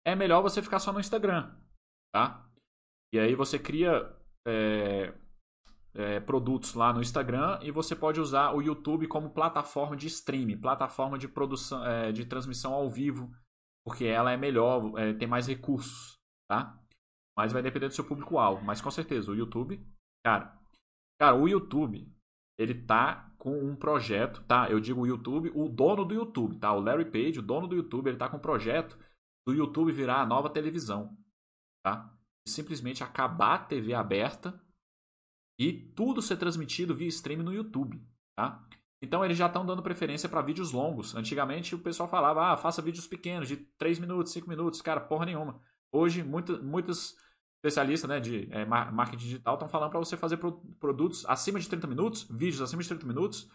[0.05, 1.53] é melhor você ficar só no Instagram,
[2.13, 2.49] tá?
[3.13, 4.13] E aí você cria
[4.47, 5.13] é,
[5.95, 10.57] é, produtos lá no Instagram e você pode usar o YouTube como plataforma de streaming,
[10.57, 13.33] plataforma de produção, é, de transmissão ao vivo,
[13.85, 16.19] porque ela é melhor, é, tem mais recursos,
[16.49, 16.77] tá?
[17.37, 18.63] Mas vai depender do seu público-alvo.
[18.63, 19.85] Mas com certeza, o YouTube,
[20.25, 20.57] cara,
[21.19, 22.11] cara, o YouTube,
[22.59, 24.69] ele tá com um projeto, tá?
[24.69, 26.73] Eu digo o YouTube, o dono do YouTube, tá?
[26.73, 28.97] O Larry Page, o dono do YouTube, ele tá com um projeto
[29.47, 31.17] do YouTube virar a nova televisão,
[31.85, 32.11] tá?
[32.47, 34.59] Simplesmente acabar a TV aberta
[35.57, 38.01] e tudo ser transmitido via stream no YouTube,
[38.35, 38.65] tá?
[39.01, 41.15] Então eles já estão dando preferência para vídeos longos.
[41.15, 44.81] Antigamente o pessoal falava, ah, faça vídeos pequenos, de 3 minutos, 5 minutos.
[44.81, 45.59] Cara, porra nenhuma.
[45.91, 47.15] Hoje, muito, muitos
[47.57, 51.67] especialistas né, de é, marketing digital estão falando para você fazer pro, produtos acima de
[51.67, 53.49] 30 minutos, vídeos acima de 30 minutos,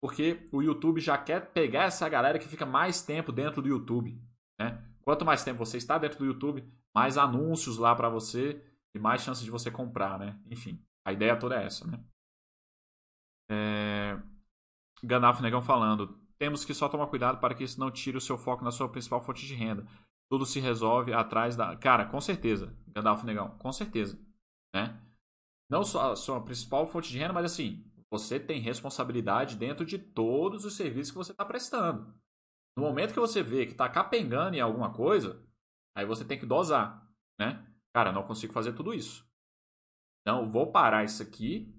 [0.00, 4.20] porque o YouTube já quer pegar essa galera que fica mais tempo dentro do YouTube.
[4.58, 4.82] Né?
[5.02, 8.62] Quanto mais tempo você está dentro do YouTube, mais anúncios lá para você
[8.94, 10.38] e mais chances de você comprar, né?
[10.50, 10.82] Enfim.
[11.06, 12.02] A ideia toda é essa, né?
[13.48, 14.20] É...
[15.04, 16.18] Ganaf Negão falando.
[16.36, 18.88] Temos que só tomar cuidado para que isso não tire o seu foco na sua
[18.88, 19.86] principal fonte de renda.
[20.28, 21.76] Tudo se resolve atrás da.
[21.76, 24.18] Cara, com certeza, Gandalf Negão, com certeza.
[24.74, 25.00] Né?
[25.70, 29.98] Não só a sua principal fonte de renda, mas assim, você tem responsabilidade dentro de
[29.98, 32.12] todos os serviços que você está prestando.
[32.76, 35.40] No momento que você vê que está capengando em alguma coisa,
[35.96, 37.64] aí você tem que dosar, né?
[37.94, 39.24] Cara, não consigo fazer tudo isso.
[40.26, 41.72] Então, vou parar isso aqui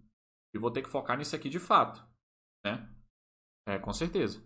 [0.56, 2.02] e vou ter que focar nisso aqui de fato.
[2.66, 2.90] Né?
[3.68, 4.42] É, com certeza.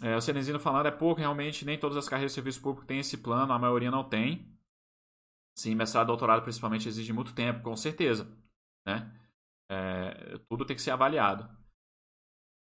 [0.00, 3.00] É, o Cenezino falando é pouco, realmente, nem todas as carreiras de serviço público têm
[3.00, 4.58] esse plano, a maioria não tem.
[5.54, 8.26] Sim, mestrado, doutorado principalmente exige muito tempo, com certeza.
[8.86, 9.14] Né?
[9.70, 11.46] É, tudo tem que ser avaliado.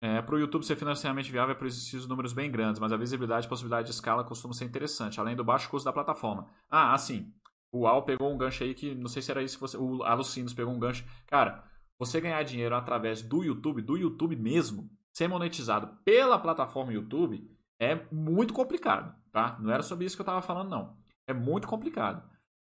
[0.03, 3.47] É, para o YouTube ser financeiramente viável é preciso números bem grandes, mas a visibilidade
[3.47, 6.47] e possibilidade de escala costuma ser interessante, além do baixo custo da plataforma.
[6.69, 7.33] Ah, assim,
[7.71, 9.77] o Al pegou um gancho aí que não sei se era isso que você.
[9.77, 11.05] O Alucinos pegou um gancho.
[11.25, 11.63] Cara,
[11.97, 17.49] você ganhar dinheiro através do YouTube, do YouTube mesmo, ser monetizado pela plataforma YouTube,
[17.79, 19.57] é muito complicado, tá?
[19.59, 20.97] Não era sobre isso que eu estava falando, não.
[21.27, 22.27] É muito complicado.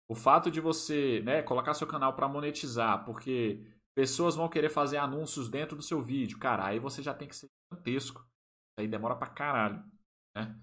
[0.08, 4.98] O fato de você né, colocar seu canal para monetizar, porque pessoas vão querer fazer
[4.98, 8.26] anúncios dentro do seu vídeo, cara, aí você já tem que ser gigantesco.
[8.78, 9.84] Aí demora pra caralho,
[10.36, 10.60] né?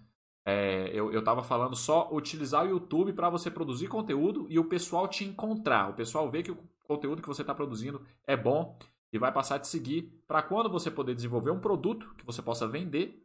[0.51, 4.65] É, eu, eu tava falando só utilizar o YouTube para você produzir conteúdo e o
[4.65, 5.91] pessoal te encontrar.
[5.91, 8.79] O pessoal vê que o conteúdo que você está produzindo é bom
[9.13, 12.41] e vai passar a te seguir para quando você poder desenvolver um produto que você
[12.41, 13.23] possa vender,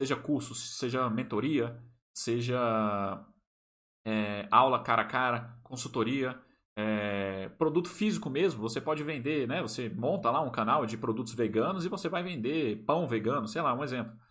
[0.00, 1.78] seja cursos, seja mentoria,
[2.16, 3.22] seja
[4.06, 6.40] é, aula cara a cara, consultoria,
[6.78, 9.60] é, produto físico mesmo, você pode vender, né?
[9.60, 13.60] Você monta lá um canal de produtos veganos e você vai vender pão vegano, sei
[13.60, 14.23] lá, um exemplo.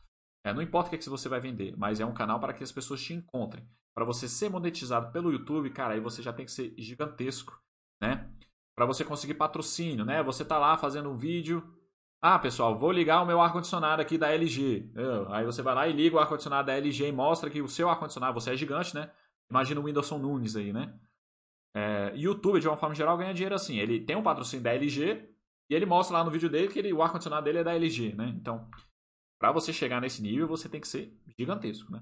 [0.44, 2.54] É, não importa o que, é que você vai vender, mas é um canal para
[2.54, 3.66] que as pessoas te encontrem.
[3.96, 7.58] Para você ser monetizado pelo YouTube, cara, aí você já tem que ser gigantesco,
[8.02, 8.30] né?
[8.76, 10.22] Para você conseguir patrocínio, né?
[10.24, 11.64] Você tá lá fazendo um vídeo.
[12.22, 14.92] Ah, pessoal, vou ligar o meu ar-condicionado aqui da LG.
[15.30, 17.88] Aí você vai lá e liga o ar-condicionado da LG e mostra que o seu
[17.90, 19.12] ar-condicionado, você é gigante, né?
[19.50, 20.94] Imagina o Whindersson Nunes aí, né?
[21.76, 23.78] É, YouTube, de uma forma geral, ganha dinheiro assim.
[23.78, 25.30] Ele tem um patrocínio da LG
[25.70, 28.16] e ele mostra lá no vídeo dele que ele, o ar-condicionado dele é da LG,
[28.16, 28.34] né?
[28.36, 28.68] Então,
[29.44, 32.02] para você chegar nesse nível, você tem que ser gigantesco, né?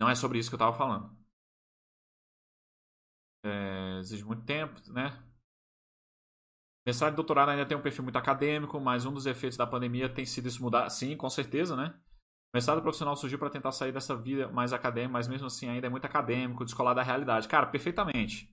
[0.00, 1.16] Não é sobre isso que eu estava falando.
[3.44, 5.10] É, exige muito tempo, né?
[6.84, 10.12] Mestrado e doutorado ainda tem um perfil muito acadêmico, mas um dos efeitos da pandemia
[10.12, 10.90] tem sido isso mudar.
[10.90, 11.96] Sim, com certeza, né?
[12.52, 15.86] O mestrado profissional surgiu para tentar sair dessa vida mais acadêmica, mas mesmo assim ainda
[15.86, 17.46] é muito acadêmico, descolar da realidade.
[17.46, 18.52] Cara, perfeitamente.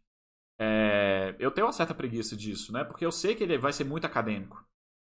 [0.59, 2.84] É, eu tenho uma certa preguiça disso, né?
[2.84, 4.63] Porque eu sei que ele vai ser muito acadêmico.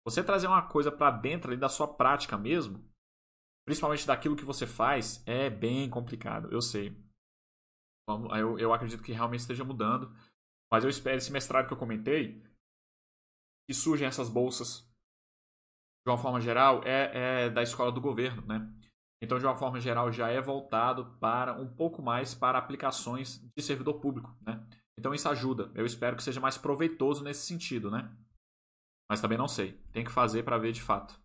[0.09, 2.83] Você trazer uma coisa para dentro ali da sua prática mesmo,
[3.63, 6.51] principalmente daquilo que você faz, é bem complicado.
[6.51, 6.97] Eu sei.
[8.35, 10.11] Eu, eu acredito que realmente esteja mudando.
[10.71, 12.43] Mas eu espero esse mestrado que eu comentei,
[13.67, 14.79] que surgem essas bolsas
[16.03, 18.67] de uma forma geral, é, é da escola do governo, né?
[19.21, 23.61] Então, de uma forma geral, já é voltado para um pouco mais para aplicações de
[23.61, 24.65] servidor público, né?
[24.97, 25.71] Então, isso ajuda.
[25.75, 28.11] Eu espero que seja mais proveitoso nesse sentido, né?
[29.09, 29.73] Mas também não sei.
[29.91, 31.19] Tem que fazer para ver de fato.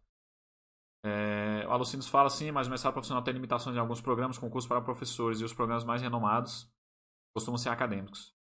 [1.05, 4.67] É, o Alucinos fala assim, mas o mestrado profissional tem limitações em alguns programas, concursos
[4.67, 6.67] para professores, e os programas mais renomados
[7.35, 8.35] costumam ser acadêmicos.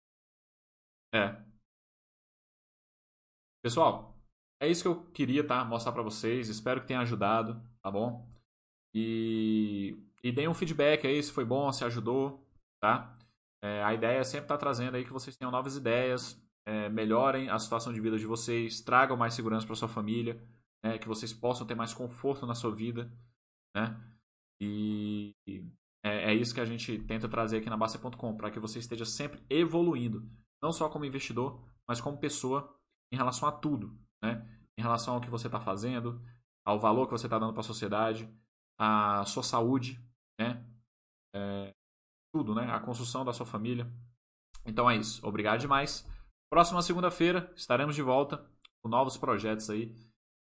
[1.15, 1.43] É.
[3.63, 4.15] Pessoal,
[4.61, 6.49] é isso que eu queria tá, mostrar para vocês.
[6.49, 8.29] Espero que tenha ajudado, tá bom?
[8.95, 12.47] E, e deem um feedback aí se foi bom, se ajudou,
[12.79, 13.17] tá?
[13.63, 16.89] É, a ideia é sempre estar tá trazendo aí que vocês tenham novas ideias, é,
[16.89, 20.41] melhorem a situação de vida de vocês, tragam mais segurança para sua família,
[20.85, 20.99] né?
[20.99, 23.13] que vocês possam ter mais conforto na sua vida,
[23.75, 24.01] né?
[24.63, 25.35] E
[26.05, 29.05] é, é isso que a gente tenta trazer aqui na Basta.com, para que você esteja
[29.05, 30.31] sempre evoluindo,
[30.63, 32.73] não só como investidor, mas como pessoa
[33.13, 34.47] em relação a tudo, né?
[34.79, 36.23] Em relação ao que você está fazendo,
[36.65, 38.33] ao valor que você está dando para a sociedade,
[38.79, 40.01] à sua saúde,
[40.39, 40.65] né?
[41.35, 41.75] É,
[42.33, 42.71] tudo, né?
[42.71, 43.93] A construção da sua família.
[44.65, 45.27] Então é isso.
[45.27, 46.07] Obrigado demais.
[46.51, 48.45] Próxima segunda-feira estaremos de volta
[48.83, 49.97] com novos projetos aí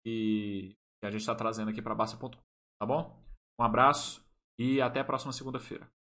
[0.05, 2.31] que, a gente está trazendo aqui para Basta.com.
[2.79, 3.21] Tá bom?
[3.59, 4.25] Um abraço
[4.57, 5.91] e até a próxima segunda-feira.